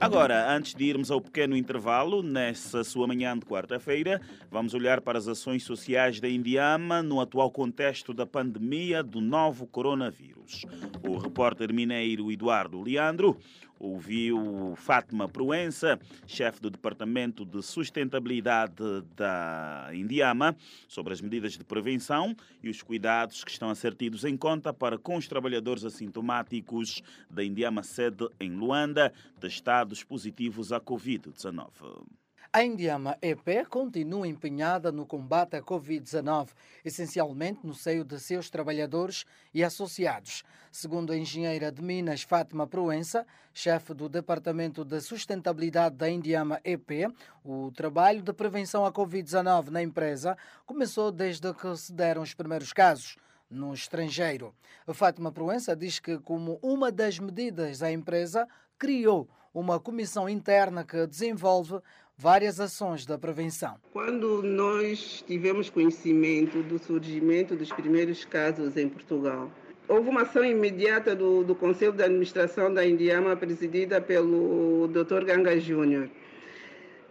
[0.01, 5.19] Agora, antes de irmos ao pequeno intervalo, nessa sua manhã de quarta-feira, vamos olhar para
[5.19, 10.65] as ações sociais da Indiama no atual contexto da pandemia do novo coronavírus.
[11.07, 13.37] O repórter mineiro Eduardo Leandro
[13.81, 18.83] ouviu Fátima Proença, chefe do Departamento de Sustentabilidade
[19.15, 20.55] da Indiama,
[20.87, 24.71] sobre as medidas de prevenção e os cuidados que estão a ser tidos em conta
[24.71, 32.20] para com os trabalhadores assintomáticos da Indiama sede em Luanda, testados positivos à Covid-19.
[32.53, 36.49] A Indiama EP continua empenhada no combate à Covid-19,
[36.83, 39.23] essencialmente no seio de seus trabalhadores
[39.53, 40.43] e associados.
[40.69, 47.09] Segundo a engenheira de Minas Fátima Proença, chefe do Departamento de Sustentabilidade da Indiama EP,
[47.41, 52.73] o trabalho de prevenção à Covid-19 na empresa começou desde que se deram os primeiros
[52.73, 53.15] casos
[53.49, 54.53] no estrangeiro.
[54.85, 58.45] A Fátima Proença diz que, como uma das medidas, a empresa
[58.77, 61.79] criou uma comissão interna que desenvolve
[62.21, 63.77] várias ações da prevenção.
[63.91, 69.49] Quando nós tivemos conhecimento do surgimento dos primeiros casos em Portugal,
[69.87, 75.25] houve uma ação imediata do, do Conselho de Administração da Indiama, presidida pelo Dr.
[75.25, 76.11] Ganga Júnior.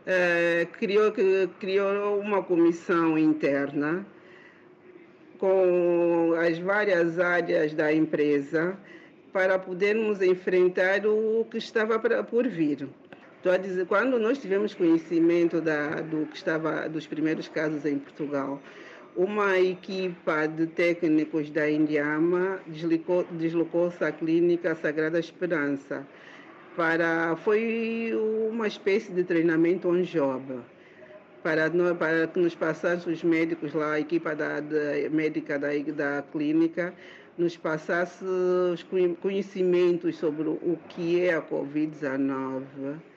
[0.07, 1.13] É, criou,
[1.59, 4.07] criou uma comissão interna
[5.39, 8.79] com as várias áreas da empresa
[9.33, 12.89] para podermos enfrentar o que estava por vir.
[13.41, 17.99] Estou a dizer, quando nós tivemos conhecimento da, do que estava dos primeiros casos em
[17.99, 18.61] Portugal,
[19.16, 22.61] uma equipa de técnicos da Indiama
[23.30, 26.07] deslocou-se à clínica Sagrada Esperança
[26.76, 28.12] para foi
[28.51, 30.61] uma espécie de treinamento on job
[31.43, 36.22] para para que nos passassem os médicos lá, a equipa da, da médica da, da
[36.30, 36.93] clínica
[37.38, 38.82] nos passasse os
[39.22, 43.09] conhecimentos sobre o que é a Covid-19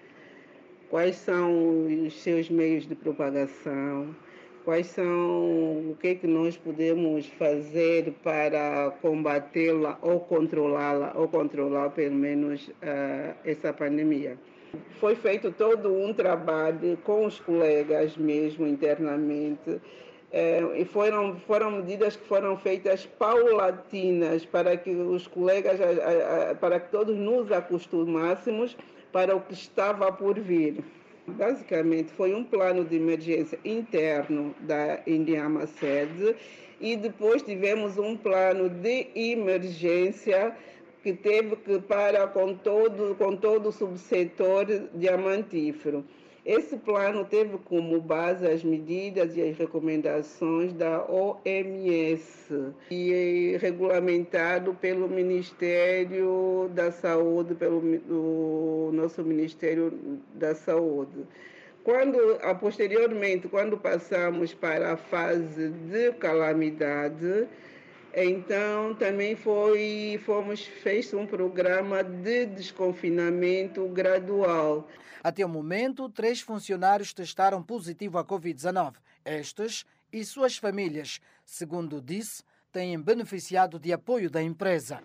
[0.93, 4.15] quais são os seus meios de propagação,
[4.63, 11.89] quais são o que é que nós podemos fazer para combatê-la ou controlá-la ou controlar
[11.89, 14.37] pelo menos uh, essa pandemia.
[14.99, 19.81] Foi feito todo um trabalho com os colegas mesmo internamente
[20.31, 25.79] é, e foram, foram medidas que foram feitas paulatinas para que os colegas,
[26.59, 28.77] para que todos nos acostumássemos
[29.13, 30.83] para o que estava por vir.
[31.25, 36.35] Basicamente, foi um plano de emergência interno da Indiama Sede
[36.81, 40.53] e depois tivemos um plano de emergência
[41.01, 46.03] que teve que para com todo, com todo o subsetor diamantífero.
[46.45, 54.73] Esse plano teve como base as medidas e as recomendações da OMS e é regulamentado
[54.73, 59.97] pelo Ministério da Saúde, pelo nosso Ministério
[60.35, 61.25] da Saúde.
[61.81, 62.17] Quando,
[62.59, 67.47] posteriormente, quando passamos para a fase de calamidade,
[68.15, 74.87] Então também foi, fomos fez um programa de desconfinamento gradual.
[75.23, 78.93] Até o momento, três funcionários testaram positivo à Covid-19.
[79.25, 85.01] Estes e suas famílias, segundo disse, têm beneficiado de apoio da empresa.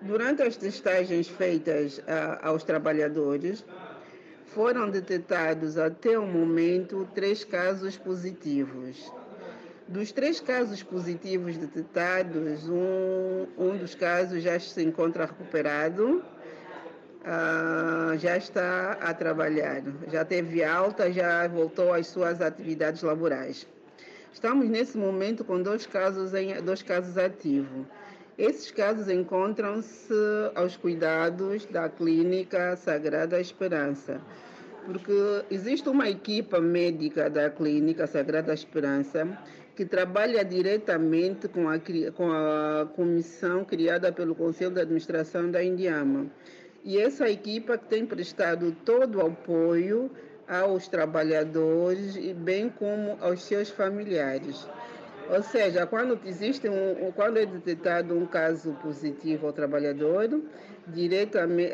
[0.00, 3.64] Durante as testagens feitas a, aos trabalhadores,
[4.46, 9.12] foram detectados até o momento três casos positivos.
[9.90, 16.22] Dos três casos positivos detectados, um, um dos casos já se encontra recuperado,
[17.22, 23.66] uh, já está a trabalhar, já teve alta, já voltou às suas atividades laborais.
[24.32, 27.84] Estamos nesse momento com dois casos, em, dois casos ativos.
[28.38, 30.14] Esses casos encontram-se
[30.54, 34.20] aos cuidados da Clínica Sagrada Esperança,
[34.86, 39.36] porque existe uma equipa médica da Clínica Sagrada Esperança
[39.74, 41.78] que trabalha diretamente com a,
[42.14, 46.26] com a comissão criada pelo Conselho de Administração da Indiama.
[46.84, 50.10] E essa equipa tem prestado todo o apoio
[50.48, 54.66] aos trabalhadores bem como aos seus familiares.
[55.28, 60.28] Ou seja, quando existe um, quando é detectado um caso positivo ao trabalhador,
[60.88, 61.72] diretamente,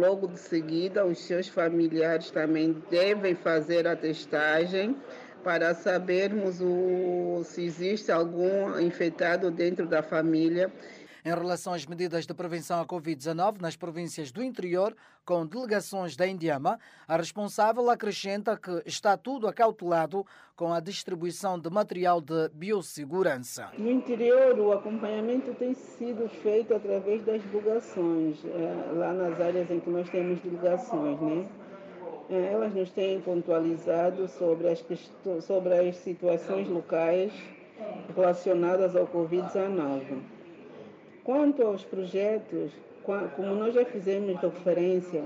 [0.00, 4.96] logo de seguida, os seus familiares também devem fazer a testagem
[5.46, 10.72] para sabermos o, se existe algum infectado dentro da família
[11.24, 16.26] em relação às medidas de prevenção à Covid-19 nas províncias do interior, com delegações da
[16.26, 20.26] Indiama, a responsável acrescenta que está tudo acautelado
[20.56, 23.70] com a distribuição de material de biossegurança.
[23.78, 29.78] No interior, o acompanhamento tem sido feito através das delegações, eh, lá nas áreas em
[29.78, 31.48] que nós temos delegações, né?
[32.28, 34.84] Elas nos têm pontualizado sobre as,
[35.44, 37.32] sobre as situações locais
[38.14, 40.18] relacionadas ao Covid-19.
[41.22, 42.72] Quanto aos projetos,
[43.04, 45.24] como nós já fizemos referência,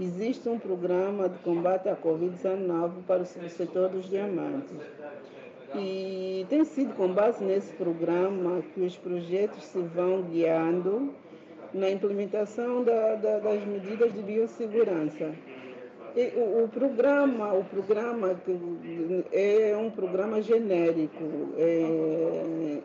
[0.00, 4.76] existe um programa de combate à Covid-19 para o setor dos diamantes.
[5.74, 11.12] E tem sido com base nesse programa que os projetos se vão guiando
[11.74, 15.34] na implementação da, da, das medidas de biossegurança.
[16.64, 18.34] O, programa, o programa
[19.32, 21.24] é um programa genérico.
[21.56, 22.78] É,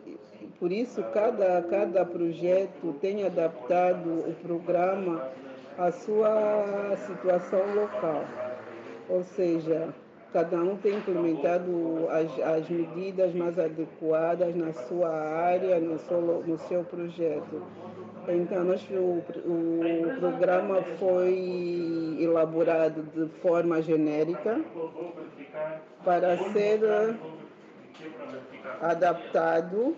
[0.60, 5.28] por isso, cada, cada projeto tem adaptado o programa
[5.76, 8.24] à sua situação local.
[9.08, 9.92] Ou seja,
[10.32, 16.56] cada um tem implementado as, as medidas mais adequadas na sua área, no seu, no
[16.56, 17.62] seu projeto.
[18.28, 18.66] Então,
[19.00, 24.60] o, o programa foi elaborado de forma genérica
[26.04, 26.80] para ser
[28.80, 29.96] adaptado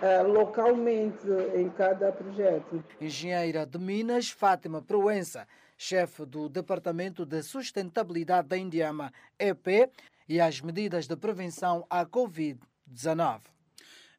[0.00, 2.84] Uh, localmente em cada projeto.
[3.00, 5.44] Engenheira de Minas, Fátima Proença,
[5.76, 9.90] chefe do Departamento de Sustentabilidade da Indiama, EP,
[10.28, 13.40] e as medidas de prevenção à Covid-19.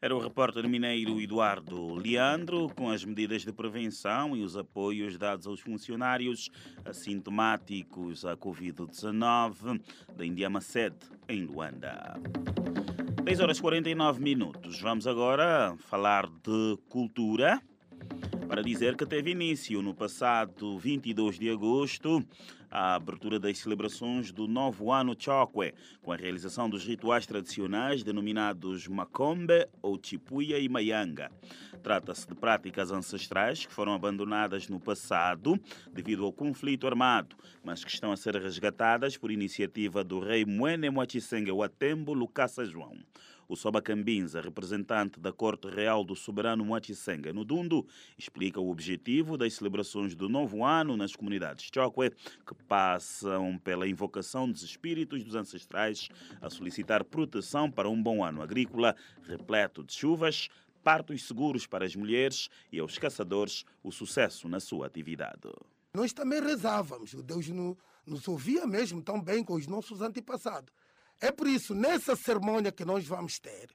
[0.02, 5.46] Era o repórter mineiro Eduardo Leandro com as medidas de prevenção e os apoios dados
[5.46, 6.50] aos funcionários
[6.86, 9.82] assintomáticos à Covid-19
[10.16, 12.18] da Indiama Sede, em Luanda.
[13.26, 14.80] 10 horas 49 minutos.
[14.80, 17.62] Vamos agora falar de cultura
[18.50, 22.26] para dizer que teve início no passado 22 de agosto
[22.72, 28.88] a abertura das celebrações do novo ano Chokwe, com a realização dos rituais tradicionais denominados
[28.88, 31.32] Makombe ou Chipuya e Mayanga.
[31.84, 35.60] Trata-se de práticas ancestrais que foram abandonadas no passado
[35.94, 40.90] devido ao conflito armado, mas que estão a ser resgatadas por iniciativa do rei Mwene
[40.90, 42.98] Mwachisenge Watembo Lucasa João.
[43.50, 47.84] O Soba Cambinza, representante da Corte Real do Soberano Moachisenga no Dundo,
[48.16, 52.12] explica o objetivo das celebrações do novo ano nas comunidades Chokwe,
[52.46, 58.44] que passam pela invocação dos espíritos dos ancestrais a solicitar proteção para um bom ano
[58.44, 60.48] agrícola, repleto de chuvas,
[60.84, 65.50] partos seguros para as mulheres e aos caçadores o sucesso na sua atividade.
[65.92, 67.50] Nós também rezávamos, Deus
[68.06, 70.72] nos ouvia mesmo tão bem com os nossos antepassados.
[71.20, 73.70] É por isso, nessa cerimônia que nós vamos ter,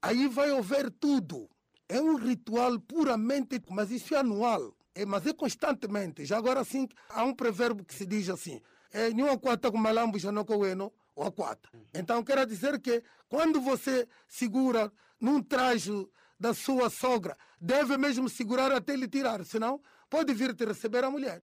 [0.00, 1.48] aí vai haver tudo.
[1.88, 6.24] É um ritual puramente, mas isso é anual, é, mas é constantemente.
[6.24, 10.18] Já agora sim, há um provérbio que se diz assim, é nenhuma quata com malambo
[10.18, 11.68] já não coeno, ou aquata.
[11.94, 15.92] Então, quero dizer que quando você segura num traje
[16.38, 19.80] da sua sogra, deve mesmo segurar até ele tirar, senão
[20.10, 21.42] pode vir te receber a mulher.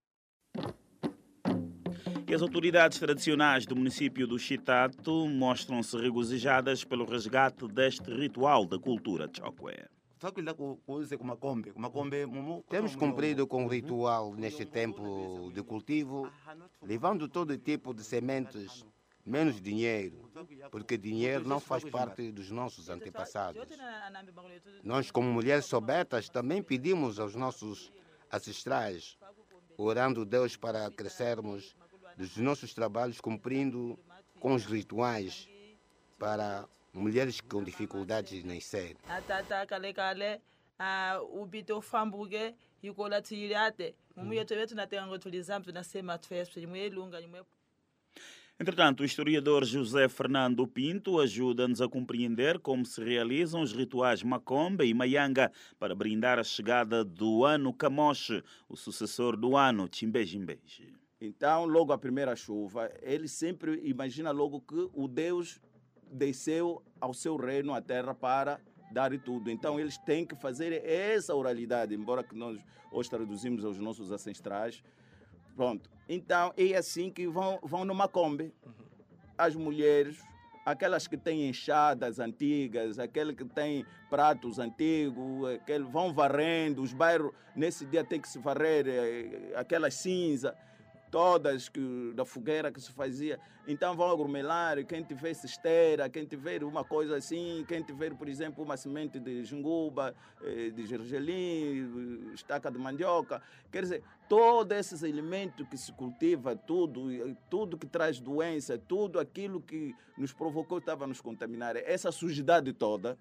[2.30, 8.77] E as autoridades tradicionais do município do Chitato mostram-se regozijadas pelo resgate deste ritual da
[8.77, 9.73] cultura Chokwe.
[10.19, 12.63] faculdade com coisa com makombe, com makombe mumu.
[12.69, 16.32] Temos cumprido com o ritual neste tempo de cultivo,
[16.84, 18.86] levando todo tipo de sementes,
[19.25, 20.30] menos dinheiro,
[20.69, 23.67] porque dinheiro não faz parte dos nossos antepassados.
[24.84, 27.91] Nós, como mulheres sobetas, também pedimos aos nossos
[28.32, 29.17] ancestrais,
[29.75, 31.75] orando Deus para crescermos
[32.20, 33.97] dos nossos trabalhos, cumprindo
[34.41, 35.47] com os rituais
[36.17, 38.97] para mulheres com dificuldades de nascer.
[39.07, 40.41] atata kale kale
[41.32, 42.53] ubite ufambuke
[42.84, 47.41] yikola tiyilate mumuye tobe tunatenga ngo tulizambe tunasema tufeswe imwe ilunga imwe
[48.61, 54.84] Entretanto, o historiador José Fernando Pinto ajuda-nos a compreender como se realizam os rituais Macombe
[54.86, 55.49] e Mayanga
[55.80, 60.99] para brindar a chegada do ano Camoche, o sucessor do ano Chimbejimbeji.
[61.22, 65.59] Então, logo a primeira chuva, ele sempre imagina logo que o Deus
[66.09, 68.59] desceu ao seu reino, à terra, para
[68.89, 69.51] dar tudo.
[69.51, 72.57] Então, eles têm que fazer essa oralidade, embora que nós
[72.89, 74.82] hoje traduzimos aos nossos ancestrais.
[75.57, 75.89] Pronto.
[76.07, 78.53] Então, é assim que vão, vão no Macombe.
[79.38, 80.24] As mulheres,
[80.65, 87.34] aquelas que têm enxadas antigas, aqueles que têm pratos antigos, aquele, vão varrendo, os bairros,
[87.53, 90.53] nesse dia tem que se varrer eh, aquelas cinzas
[91.10, 93.39] todas que, da fogueira que se fazia.
[93.68, 98.64] Então vão aglomerar, quem tiver cisteira, quem tiver uma coisa assim, quem tiver, por exemplo,
[98.64, 103.41] uma semente de junguba, eh, de gergelim, estaca de mandioca,
[103.72, 107.10] quer dizer, todos esses elementos que se cultiva, tudo,
[107.49, 112.74] tudo que traz doença, tudo aquilo que nos provocou estava a nos contaminar, essa sujidade
[112.74, 113.18] toda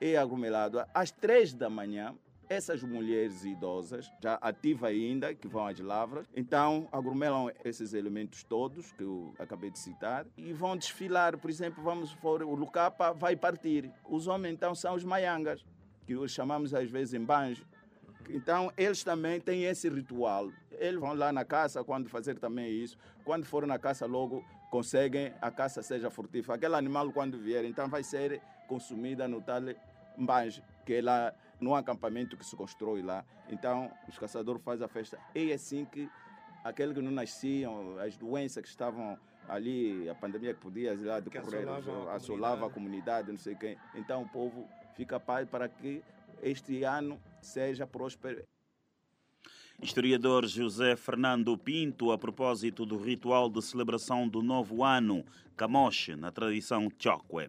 [0.00, 0.80] é aglomerado.
[0.94, 2.14] Às três da manhã,
[2.48, 8.92] essas mulheres idosas, já ativas ainda, que vão às lavras, então aglomeram esses elementos todos
[8.92, 11.36] que eu acabei de citar e vão desfilar.
[11.36, 13.90] Por exemplo, vamos for o Lucapa vai partir.
[14.08, 15.64] Os homens então são os maiangas,
[16.06, 17.66] que os chamamos às vezes em banjo.
[18.30, 20.50] Então, eles também têm esse ritual.
[20.72, 22.98] Eles vão lá na caça quando fazer também isso.
[23.24, 26.54] Quando for na caça, logo conseguem a caça seja furtiva.
[26.54, 29.62] Aquele animal, quando vier, então vai ser consumida no tal
[30.16, 33.24] mbanje, que é lá no acampamento que se constrói lá.
[33.48, 35.18] Então, os caçadores fazem a festa.
[35.34, 36.08] E é assim que
[36.64, 41.68] aqueles que não nasciam, as doenças que estavam ali, a pandemia que podia lá decorrer,
[41.68, 43.76] assolava a assolava a comunidade, não sei quem.
[43.94, 46.02] Então, o povo fica paz para que
[46.42, 48.42] este ano seja próspero.
[49.80, 55.24] Historiador José Fernando Pinto, a propósito do ritual de celebração do novo ano,
[55.56, 57.48] Camoche, na tradição Chokwe.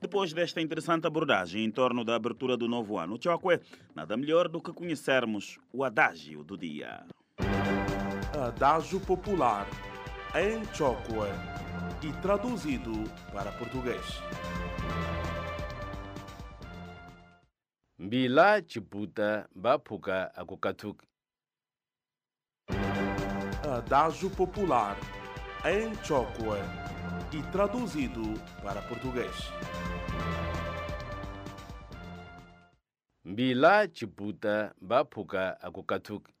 [0.00, 3.60] Depois desta interessante abordagem em torno da abertura do novo ano Chokwe,
[3.94, 7.04] nada melhor do que conhecermos o adágio do dia.
[8.46, 9.66] Adágio popular
[10.34, 11.28] em Chokwe
[12.02, 14.20] e traduzido para português.
[18.00, 21.06] mbila chiputa baphuka akukathuki
[23.76, 24.96] Adágio popular
[25.64, 26.58] em Chokwe
[27.32, 28.22] e traduzido
[28.62, 29.34] para português.
[33.24, 36.32] mbila chiputa baphuka akukathuki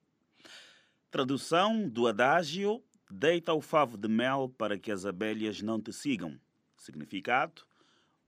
[1.10, 6.38] Tradução do adágio: Deita o favo de mel para que as abelhas não te sigam.
[6.76, 7.62] Significado: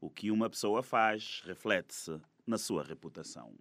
[0.01, 3.55] O que uma pessoa faz reflete-se na sua reputação.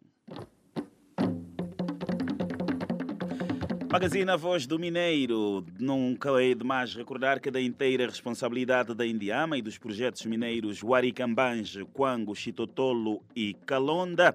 [3.92, 5.66] Magazine A Voz do Mineiro.
[5.78, 11.84] Nunca é demais recordar que da inteira responsabilidade da Indiama e dos projetos mineiros Waricambange,
[11.92, 14.34] Quango, Chitotolo e Calonda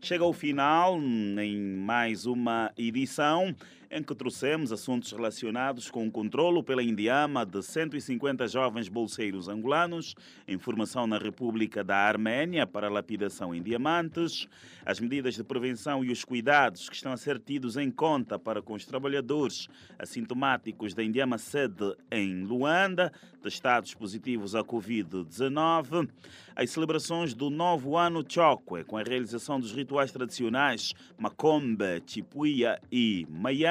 [0.00, 3.54] chega ao final em mais uma edição
[3.90, 10.14] em que trouxemos assuntos relacionados com o controlo pela Indiama de 150 jovens bolseiros angolanos
[10.46, 14.46] em formação na República da Arménia para lapidação em diamantes,
[14.84, 18.60] as medidas de prevenção e os cuidados que estão a ser tidos em conta para
[18.60, 19.68] com os trabalhadores
[19.98, 23.10] assintomáticos da Indiama sede em Luanda,
[23.42, 26.08] testados positivos à Covid-19,
[26.54, 33.26] as celebrações do novo ano Chokwe, com a realização dos rituais tradicionais Macombe, Chipuia e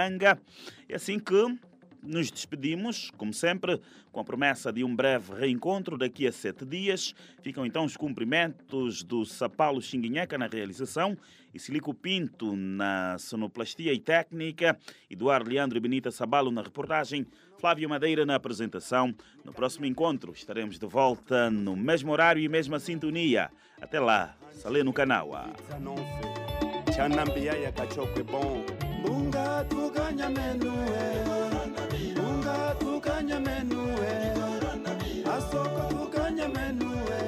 [0.08, 0.40] Maianga.
[0.88, 1.60] É assim que
[2.02, 3.82] nos despedimos, como sempre,
[4.12, 7.14] com a promessa de um breve reencontro daqui a sete dias.
[7.42, 11.18] Ficam então os cumprimentos do Sapalo Xinguinheca na realização
[11.54, 14.78] e Silico Pinto na sonoplastia e técnica,
[15.10, 17.26] Eduardo Leandro e Benita Sabalo na reportagem,
[17.60, 19.14] Flávio Madeira na apresentação.
[19.44, 23.50] No próximo encontro estaremos de volta no mesmo horário e mesma sintonia.
[23.82, 25.52] Até lá, Salê no Canaua.
[29.04, 31.04] Bunga tu kanya menue
[32.16, 34.14] Bunga tu kanya menue
[35.26, 37.20] Asoko tu kanya menue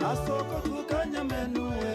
[0.00, 1.92] Asoko tu kanya menue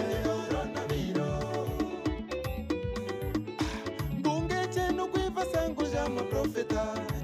[4.24, 6.84] Bunge chenu kuiva sangu ja maprofeta.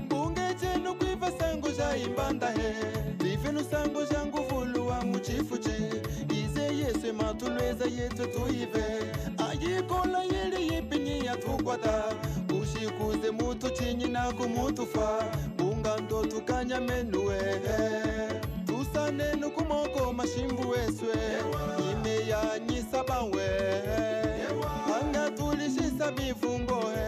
[0.09, 2.73] Bunge chenu kuiva sangu ja imbanda he.
[3.23, 5.77] Livenu sangu ja nguvulu wa muchifuchi.
[6.29, 8.85] Ize yesu matulweza yetu tuive.
[9.49, 10.12] Ayikola
[13.03, 15.23] muze mutucinye nako mutufa
[15.57, 17.37] bungando tukanyamenuwe
[18.65, 21.13] tusane nukumoko mashimbu weswe
[21.91, 23.43] ime yanyisabanwe
[25.01, 27.05] anga tulishisa bifungohe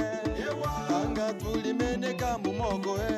[1.03, 3.15] anga tulimeneka mumogohe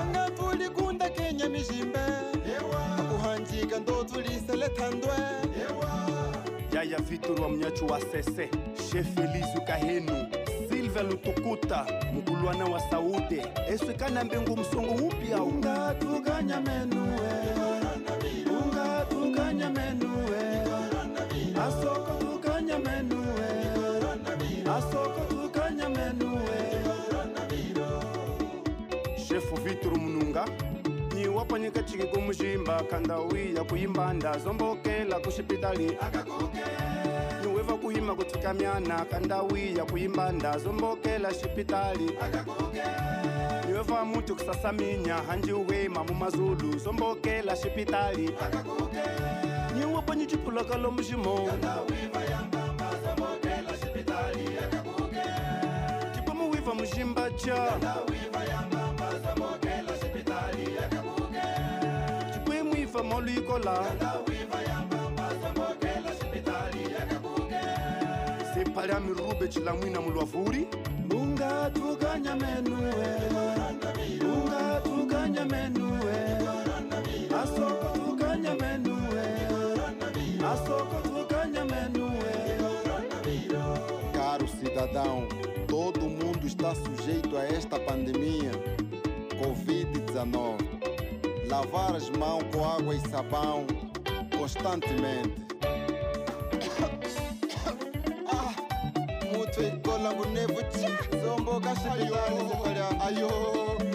[0.00, 1.98] anga tulikunda kenya mishimbe
[2.98, 5.12] akuhanjika ndo tuliseletandwe
[6.72, 8.48] yaya viturwa mnyachu wa sese
[8.90, 10.26] shefelizukahenu
[10.94, 17.30] nouvelle tukuta mukulu wana wa saude eswika na mbengu musongo upya ungatukanya menue
[18.64, 20.62] ungatukanya menue
[21.66, 23.48] asoko tukanya menue
[24.76, 26.58] asoko tukanya menue
[29.28, 30.44] shefu vitru mununga.
[31.34, 36.64] wapanyika chiki kumushimba khanda wiya kuyimbanda zombokela kuxipitali akakuke
[37.42, 42.82] niwe vakuyima kuthikamyana khanda wiya kuyimbanda zombokela xipitali akakuke
[43.66, 49.02] niwe va muti kusasaminya hanjiwema mu mazulu zombokela xipitali akakuke
[49.74, 51.50] niwe cipulakalo muximo
[56.14, 57.80] cipamuwiva muximba ca
[63.04, 63.84] chikwemwiva molwikola
[68.54, 69.48] sepalya mirube
[71.10, 72.34] ungatukanya
[74.34, 75.44] ungatukanya
[77.42, 78.54] asoko tukanya
[80.52, 82.34] asoko tukanya menuwe
[84.12, 85.28] Caro cidadão,
[85.68, 88.50] todo mundo está sujeito a esta pandemia.
[89.40, 90.73] Covid-19.
[91.48, 93.66] Lavar as mãos com água e sabão
[94.36, 95.34] constantemente.
[98.30, 98.54] ah,
[99.36, 100.54] muito e cola bonevo
[101.22, 103.93] zombo kashipitali zikolya ayo.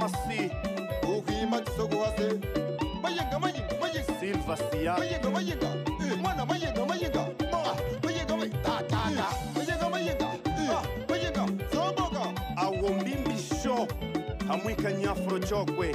[0.00, 0.50] Ya dj amasi
[1.00, 2.38] kuhima chisogo hase,
[3.02, 5.66] mayenga mayenga mayenga, silva siya mayenga mayenga,
[6.00, 7.74] eh, mwana mayenga mayenga, ah,
[8.04, 9.26] mayenga mayenga, ta ta ta,
[9.56, 10.28] mayenga mayenga,
[11.08, 12.34] mayenga, zomboka.
[12.56, 13.86] awombimbi sho
[14.48, 15.94] hamwika nyafro chokwe